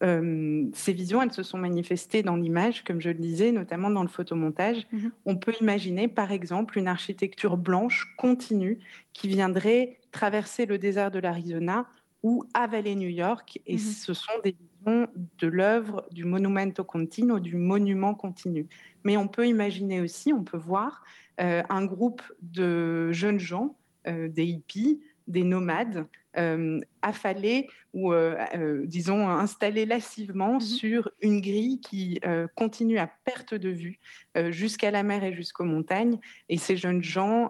[0.00, 4.08] ces visions, elles se sont manifestées dans l'image, comme je le disais, notamment dans le
[4.08, 4.86] photomontage.
[4.92, 8.78] Mmh On peut imaginer, par exemple, une architecture blanche continue
[9.12, 11.86] qui viendrait traverser le désert de l'Arizona
[12.22, 13.60] ou avaler New York.
[13.66, 18.68] Et mmh ce sont des visions de l'œuvre du monumento continuo, du monument continu.
[19.04, 21.04] Mais on peut imaginer aussi, on peut voir
[21.38, 23.76] un groupe de jeunes gens,
[24.06, 26.06] des hippies, des nomades,
[26.38, 32.20] euh, affalés ou, euh, euh, disons, installés lassivement mmh sur une grille qui
[32.56, 33.98] continue à perte de vue
[34.50, 36.18] jusqu'à la mer et jusqu'aux montagnes.
[36.48, 37.48] Et ces jeunes gens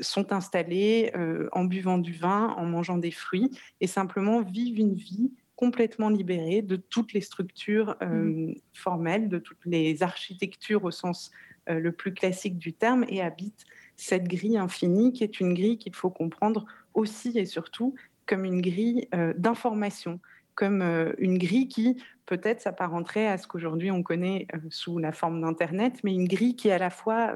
[0.00, 1.12] sont installés
[1.52, 3.50] en buvant du vin, en mangeant des fruits
[3.80, 8.54] et simplement vivent une vie complètement libérée de toutes les structures Mhm.
[8.72, 11.30] formelles, de toutes les architectures au sens
[11.68, 13.64] le plus classique du terme, et habite
[13.96, 16.66] cette grille infinie qui est une grille qu'il faut comprendre
[16.96, 17.94] aussi et surtout
[18.26, 20.20] comme une grille euh, d'information,
[20.54, 25.12] comme euh, une grille qui peut-être s'apparenterait à ce qu'aujourd'hui on connaît euh, sous la
[25.12, 27.34] forme d'Internet, mais une grille qui à la fois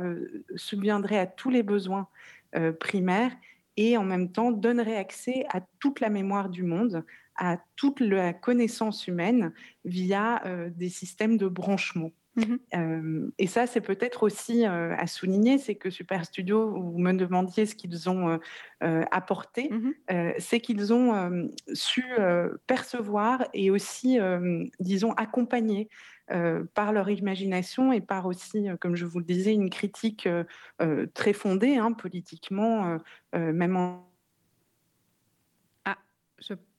[0.56, 2.08] subviendrait à tous les besoins
[2.80, 3.30] primaires
[3.76, 7.04] et en même temps donnerait accès à toute la mémoire du monde,
[7.36, 9.52] à toute la connaissance humaine
[9.84, 10.42] via
[10.74, 12.10] des systèmes de branchement.
[12.74, 17.12] Euh, et ça, c'est peut-être aussi euh, à souligner, c'est que Super Studio, vous me
[17.12, 18.38] demandiez ce qu'ils ont
[18.82, 19.70] euh, apporté,
[20.10, 22.04] euh, c'est qu'ils ont su
[22.66, 24.18] percevoir et aussi,
[24.78, 25.88] disons, accompagner
[26.74, 30.28] par leur imagination et par aussi, comme je vous le disais, une critique
[31.14, 32.98] très fondée hein, politiquement,
[33.32, 34.09] même en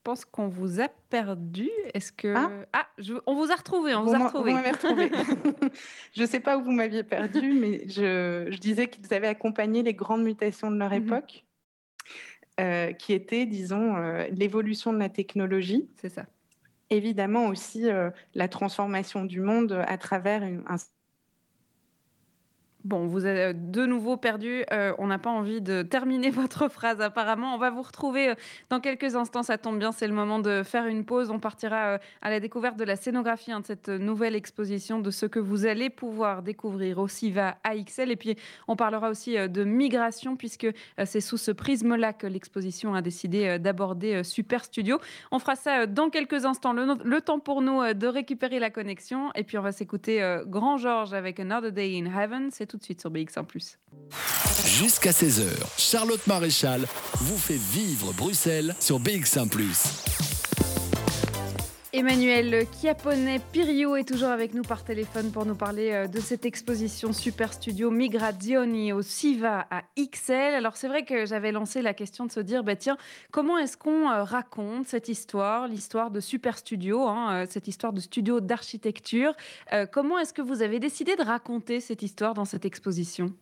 [0.03, 1.69] pense qu'on vous a perdu.
[1.93, 2.33] Est-ce que.
[2.35, 2.49] Ah.
[2.73, 4.51] Ah, je- on vous a retrouvé, on vous, Vous a retrouvé.
[4.51, 5.11] vous m'avez retrouvé.
[6.13, 9.83] je ne sais pas où vous m'aviez perdu, mais je, je disais qu'ils avaient accompagné
[9.83, 10.97] les grandes mutations de leur Mhm.
[11.05, 11.45] époque,
[12.59, 16.25] euh, qui étaient, disons, euh, l'évolution de la technologie, C'est ça.
[16.89, 20.77] évidemment aussi euh, la transformation du monde à travers une- un
[22.83, 24.63] Bon, vous avez de nouveau perdu.
[24.71, 27.53] Euh, on n'a pas envie de terminer votre phrase apparemment.
[27.53, 28.35] On va vous retrouver euh,
[28.69, 29.43] dans quelques instants.
[29.43, 31.29] Ça tombe bien, c'est le moment de faire une pause.
[31.29, 35.11] On partira euh, à la découverte de la scénographie hein, de cette nouvelle exposition, de
[35.11, 38.11] ce que vous allez pouvoir découvrir au SIVA AXL.
[38.11, 38.35] Et puis,
[38.67, 40.71] on parlera aussi euh, de migration, puisque euh,
[41.05, 44.99] c'est sous ce prisme-là que l'exposition a décidé euh, d'aborder euh, Super Studio.
[45.31, 46.73] On fera ça euh, dans quelques instants.
[46.73, 49.31] Le, temps pour nous euh, de récupérer la connexion.
[49.35, 52.49] Et puis, on va s'écouter euh, Grand Georges avec Another Day in Heaven.
[52.71, 53.43] Tout de suite sur BX1+.
[54.65, 59.49] Jusqu'à 16h, Charlotte Maréchal vous fait vivre Bruxelles sur BX1⁇
[61.93, 66.45] Emmanuel Chiappone Pirio est toujours avec nous par téléphone pour nous parler euh, de cette
[66.45, 70.55] exposition Super Studio Migrazioni au SIVA à XL.
[70.55, 72.95] Alors c'est vrai que j'avais lancé la question de se dire, bah tiens,
[73.31, 77.91] comment est-ce qu'on euh, raconte cette histoire, l'histoire de Super Studio, hein, euh, cette histoire
[77.91, 79.33] de studio d'architecture
[79.91, 83.33] Comment est-ce que vous avez décidé de raconter cette histoire dans cette exposition?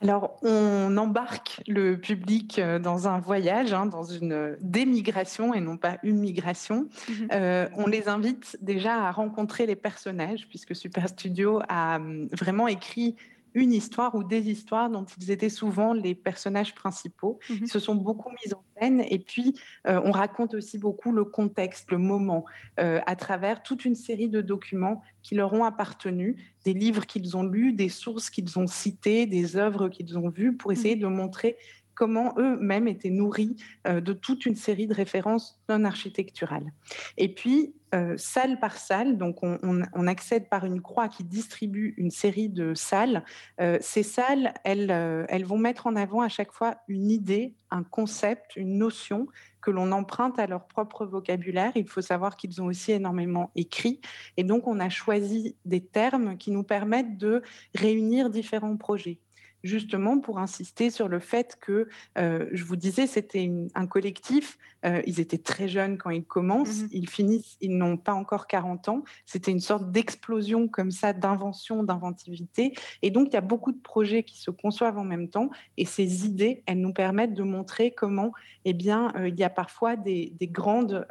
[0.00, 5.76] Alors, on embarque le public euh, dans un voyage, hein, dans une démigration et non
[5.76, 6.88] pas une migration.
[7.08, 7.28] Mhm.
[7.32, 12.68] Euh, on les invite déjà à rencontrer les personnages, puisque Super Studio a hum, vraiment
[12.68, 13.16] écrit
[13.54, 17.38] une histoire ou des histoires dont ils étaient souvent les personnages principaux.
[17.48, 17.58] Mhm.
[17.62, 19.54] Ils se sont beaucoup mis en scène et puis
[19.86, 22.44] euh, on raconte aussi beaucoup le contexte, le moment,
[22.80, 27.36] euh, à travers toute une série de documents qui leur ont appartenu, des livres qu'ils
[27.36, 31.06] ont lus, des sources qu'ils ont citées, des œuvres qu'ils ont vues, pour essayer de
[31.06, 31.56] montrer
[31.98, 33.56] comment eux-mêmes étaient nourris
[33.88, 36.72] euh, de toute une série de références non architecturales.
[37.16, 42.12] Et puis, euh, salle par salle, donc on, accède par une croix qui distribue une
[42.12, 43.24] série de salles.
[43.60, 44.90] Euh, ces salles, elles,
[45.28, 49.26] elles vont mettre en avant à chaque fois une idée, un concept, une notion
[49.60, 51.72] que l'on emprunte à leur propre vocabulaire.
[51.74, 54.00] Il faut savoir qu'ils ont aussi énormément écrit.
[54.36, 57.42] Et donc, on a choisi des termes qui nous permettent de
[57.74, 59.18] réunir différents projets
[59.64, 64.58] justement pour insister sur le fait que, euh, je vous disais, c'était un collectif.
[64.84, 66.82] euh, ils étaient très jeunes quand ils commencent.
[66.82, 66.88] Mhm.
[66.92, 69.02] Ils finissent, ils n'ont pas encore 40 ans.
[69.26, 72.74] C'était une sorte d'explosion comme ça d'invention, d'inventivité.
[73.02, 75.50] Et donc, il y a beaucoup de projets qui se conçoivent en même temps.
[75.78, 78.30] Et ces idées, elles nous permettent de montrer comment,
[78.64, 81.04] eh bien, euh, il y a parfois des, des grandes,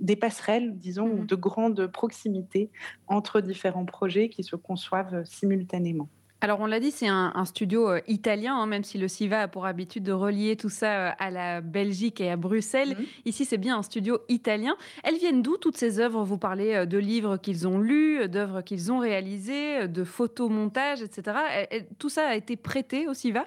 [0.00, 1.26] des passerelles, disons, ou Mhm.
[1.26, 2.70] de grandes proximités
[3.08, 6.08] entre différents projets qui se conçoivent simultanément.
[6.44, 9.40] Alors, on l'a dit, c'est un, un studio euh, italien, hein, même si le SIVA
[9.40, 12.96] a pour habitude de relier tout ça euh, à la Belgique et à Bruxelles.
[12.98, 13.06] Mhm.
[13.24, 14.76] Ici, c'est bien un studio italien.
[15.04, 16.22] Elles viennent d'où toutes ces œuvres?
[16.22, 21.38] Vous parlez euh, de livres qu'ils ont lus, d'œuvres qu'ils ont réalisées, de photomontages, etc.
[21.70, 23.46] Et- et Tout ça a été prêté au SIVA?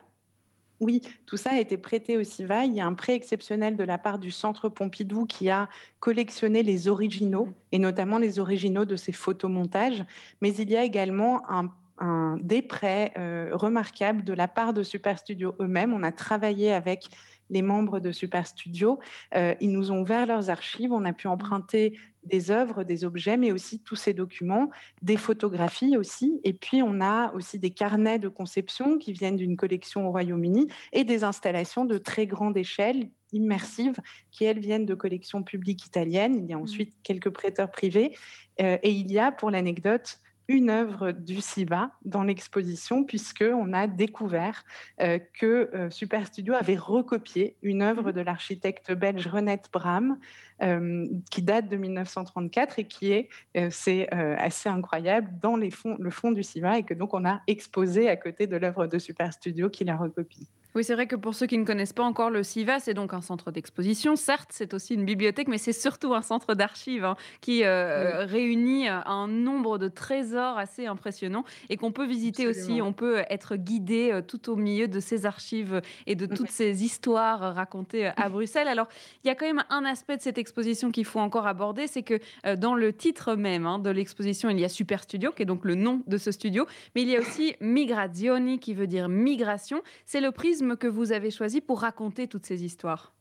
[0.79, 2.65] Oui, tout ça a été prêté au CIVA.
[2.65, 5.69] Il y a un prêt exceptionnel de la part du Centre Pompidou qui a
[5.99, 7.53] collectionné les originaux, Mhm.
[7.73, 10.03] et notamment les originaux de ces photomontages.
[10.41, 14.83] Mais il y a également un, un- des prêts euh, remarquables de la part de
[14.83, 15.93] Super Studio eux-mêmes.
[15.93, 17.09] On a travaillé avec
[17.49, 18.99] les membres de Super Studio.
[19.35, 20.91] Euh, ils nous ont ouvert leurs archives.
[20.91, 24.69] On a pu emprunter des œuvres, des objets, mais aussi tous ces documents,
[25.01, 26.41] des photographies aussi.
[26.43, 30.67] Et puis, on a aussi des carnets de conception qui viennent d'une collection au Royaume-Uni
[30.91, 33.97] et des installations de très grande échelle, immersives,
[34.31, 36.35] qui, elles, viennent de collections publiques italiennes.
[36.35, 38.13] Il y a ensuite quelques prêteurs privés.
[38.61, 43.87] Euh, et il y a, pour l'anecdote, une œuvre du SIVA dans l'exposition, puisqu'on a
[43.87, 44.63] découvert
[45.01, 50.17] euh, que euh, Super Studio avait recopié une œuvre de l'architecte belge Renette Bram,
[50.63, 53.29] euh, qui date de 1934 et qui est,
[53.69, 57.41] c'est assez incroyable, dans les fonds, le fond du SIVA, et que donc on a
[57.47, 60.47] exposé à côté de l'œuvre de Super Studio qui la recopie.
[60.75, 63.13] Oui, c'est vrai que pour ceux qui ne connaissent pas encore le CIVA, c'est donc
[63.13, 64.15] un centre d'exposition.
[64.15, 68.87] Certes, c'est aussi une bibliothèque, mais c'est surtout un centre d'archives hein, qui euh, réunit
[68.87, 72.81] euh, un nombre de trésors assez impressionnants et qu'on peut visiter aussi.
[72.81, 76.83] On peut être guidé euh, tout au milieu de ces archives et de toutes ces
[76.83, 78.67] histoires racontées à Bruxelles.
[78.67, 78.87] Alors,
[79.23, 82.03] il y a quand même un aspect de cette exposition qu'il faut encore aborder, c'est
[82.03, 82.19] que
[82.55, 85.65] dans le titre même hein, de l'exposition, il y a Super Studio, qui est donc
[85.65, 89.81] le nom de ce studio, mais il y a aussi Migrazioni, qui veut dire migration.
[90.05, 90.31] C'est le
[90.77, 93.13] que vous avez choisi pour raconter toutes ces histoires?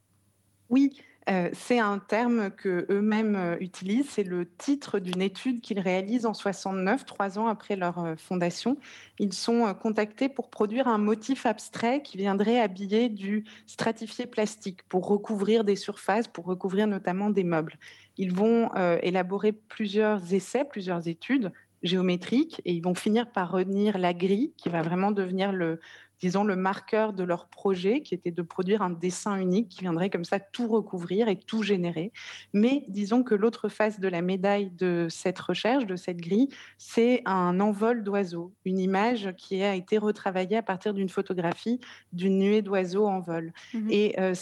[0.69, 4.11] Oui, euh, c'est un terme que eux-mêmes euh, utilisent.
[4.11, 8.77] C'est le titre d'une étude qu'ils réalisent en 69, trois ans après leur euh, fondation.
[9.19, 15.09] Ils sont contactés pour produire un motif abstrait qui viendrait habiller du stratifié plastique pour
[15.09, 17.77] recouvrir des surfaces, pour recouvrir notamment des meubles.
[18.19, 18.71] Ils vont
[19.03, 24.71] élaborer plusieurs essais, plusieurs études géométriques et ils vont finir par retenir la grille qui
[24.71, 25.81] va vraiment devenir le,
[26.21, 30.11] disons, le marqueur de leur projet, qui était de produire un dessin unique qui viendrait
[30.11, 32.13] comme ça tout recouvrir et tout générer.
[32.53, 36.49] Mais disons que l'autre face de la médaille de cette recherche, de cette grille,
[36.79, 41.81] c'est un envol d'oiseaux, une image qui a été retravaillée à partir d'une photographie
[42.13, 43.53] d'une nuée d'oiseaux en vol.
[43.75, 44.35] Mmh et euh,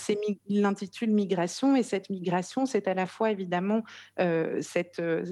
[0.48, 3.82] il l'intitule Migration, et cette migration, c'est à la fois évidemment
[4.20, 5.24] euh, cette, euh,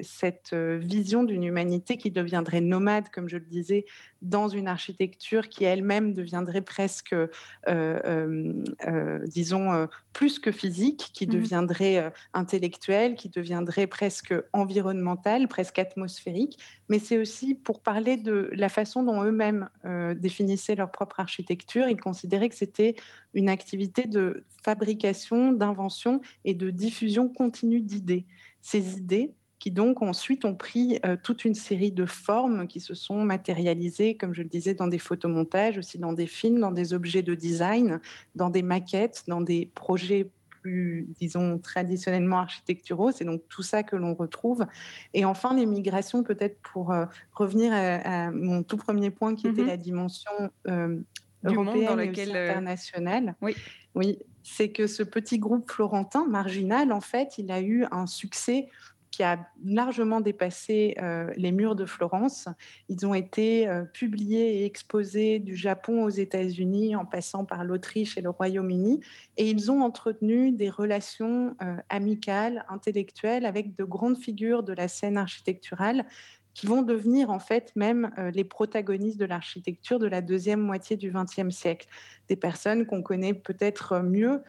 [0.00, 3.86] cette vision d'une humanité qui deviendrait nomade, comme je le disais,
[4.22, 7.28] dans une architecture qui elle-même deviendrait presque, euh,
[7.68, 8.52] euh,
[8.86, 16.58] euh, disons, plus que physique, qui mmh deviendrait intellectuelle, qui deviendrait presque environnementale, presque atmosphérique.
[16.88, 19.68] Mais c'est aussi pour parler de la façon dont eux-mêmes
[20.16, 21.88] définissaient leur propre architecture.
[21.88, 22.96] Ils considéraient que c'était
[23.34, 28.26] une activité de fabrication, d'invention et de diffusion continue d'idées.
[28.62, 32.94] Ces idées, qui donc ensuite ont pris euh, toute une série de formes qui se
[32.94, 36.92] sont matérialisées, comme je le disais, dans des photomontages, aussi dans des films, dans des
[36.92, 38.00] objets de design,
[38.34, 40.28] dans des maquettes, dans des projets
[40.60, 43.12] plus, disons, traditionnellement architecturaux.
[43.12, 44.66] C'est donc tout ça que l'on retrouve.
[45.14, 49.62] Et enfin, les migrations, peut-être pour euh, revenir à, mon tout premier point qui était
[49.62, 49.66] mm-hmm.
[49.66, 50.32] la dimension
[50.68, 50.98] euh,
[51.44, 53.36] européenne dans lequel, et internationale.
[53.40, 53.56] Oui.
[53.94, 58.68] Oui, c'est que ce petit groupe florentin, marginal, en fait, il a eu un succès
[59.16, 62.48] qui a largement dépassé euh, les murs de Florence.
[62.90, 68.18] Ils ont été euh, publiés et exposés du Japon aux États-Unis en passant par l'Autriche
[68.18, 69.00] et le Royaume-Uni.
[69.38, 74.86] Et ils ont entretenu des relations euh, amicales, intellectuelles avec de grandes figures de la
[74.86, 76.04] scène architecturale
[76.52, 81.12] qui vont devenir en fait même les protagonistes de l'architecture de la deuxième moitié du
[81.12, 81.86] XXe siècle.
[82.28, 84.42] Des personnes qu'on connaît peut-être mieux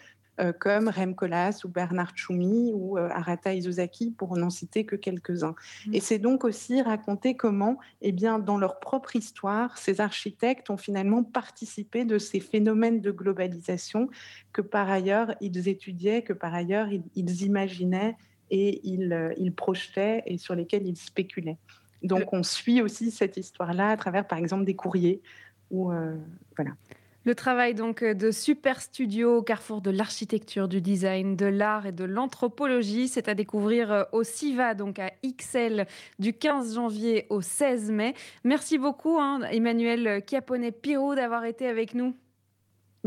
[0.60, 5.56] comme Rem Koolhaas ou Bernard Tchoumi ou euh, Arata Izuzaki, pour n'en citer que quelques-uns.
[5.88, 5.94] Mmh.
[5.96, 10.78] Et c'est donc aussi raconter comment, eh bien, dans leur propre histoire, ces architectes ont
[10.78, 14.10] finalement participé de ces phénomènes de globalisation
[14.54, 18.16] que par ailleurs ils étudiaient, que par ailleurs ils, imaginaient
[18.52, 21.58] et ils, euh, ils, projetaient et sur lesquels ils spéculaient.
[22.04, 25.22] Donc on suit aussi cette histoire-là à travers, par exemple, des courriers.
[25.72, 25.92] Ou
[26.56, 26.72] voilà.
[27.28, 31.86] Le travail donc euh, de Super Studio au carrefour de l'architecture, du design, de l'art
[31.86, 35.88] et de l'anthropologie, c'est à découvrir euh, au CIVA, donc à XL,
[36.20, 38.14] du 15 janvier au 16 mai.
[38.46, 42.16] Merci beaucoup, hein, Emmanuel Chiappone-Pirou, d'avoir été avec nous.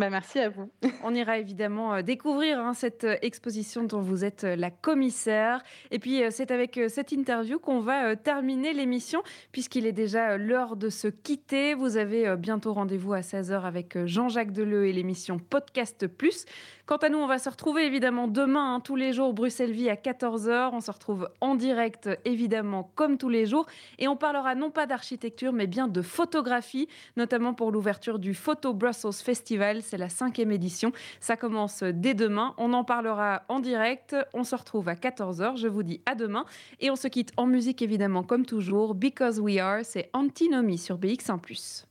[0.00, 0.70] Bah, merci à vous.
[1.04, 5.62] On ira évidemment euh, découvrir hein, cette euh, exposition dont vous êtes euh, la commissaire.
[5.90, 9.22] Et puis, c'est avec cette interview qu'on va terminer l'émission,
[9.52, 11.74] puisqu'il est déjà l'heure de se quitter.
[11.74, 16.46] Vous avez bientôt rendez-vous à 16h avec Jean-Jacques Deleu et l'émission Podcast Plus.
[16.90, 19.88] Quant à nous, on va se retrouver évidemment demain, hein, tous les jours, Bruxelles Vie
[19.88, 20.70] à 14h.
[20.72, 23.66] On se retrouve en direct, évidemment, comme tous les jours.
[24.00, 28.74] Et on parlera non pas d'architecture, mais bien de photographie, notamment pour l'ouverture du Photo
[28.74, 29.82] Brussels Festival.
[29.90, 30.92] C'est la cinquième édition.
[31.18, 32.54] Ça commence dès demain.
[32.58, 34.14] On en parlera en direct.
[34.34, 35.56] On se retrouve à 14h.
[35.56, 36.44] Je vous dis à demain.
[36.78, 38.94] Et on se quitte en musique, évidemment, comme toujours.
[38.94, 41.40] Because We Are, c'est Antinomy sur BX1⁇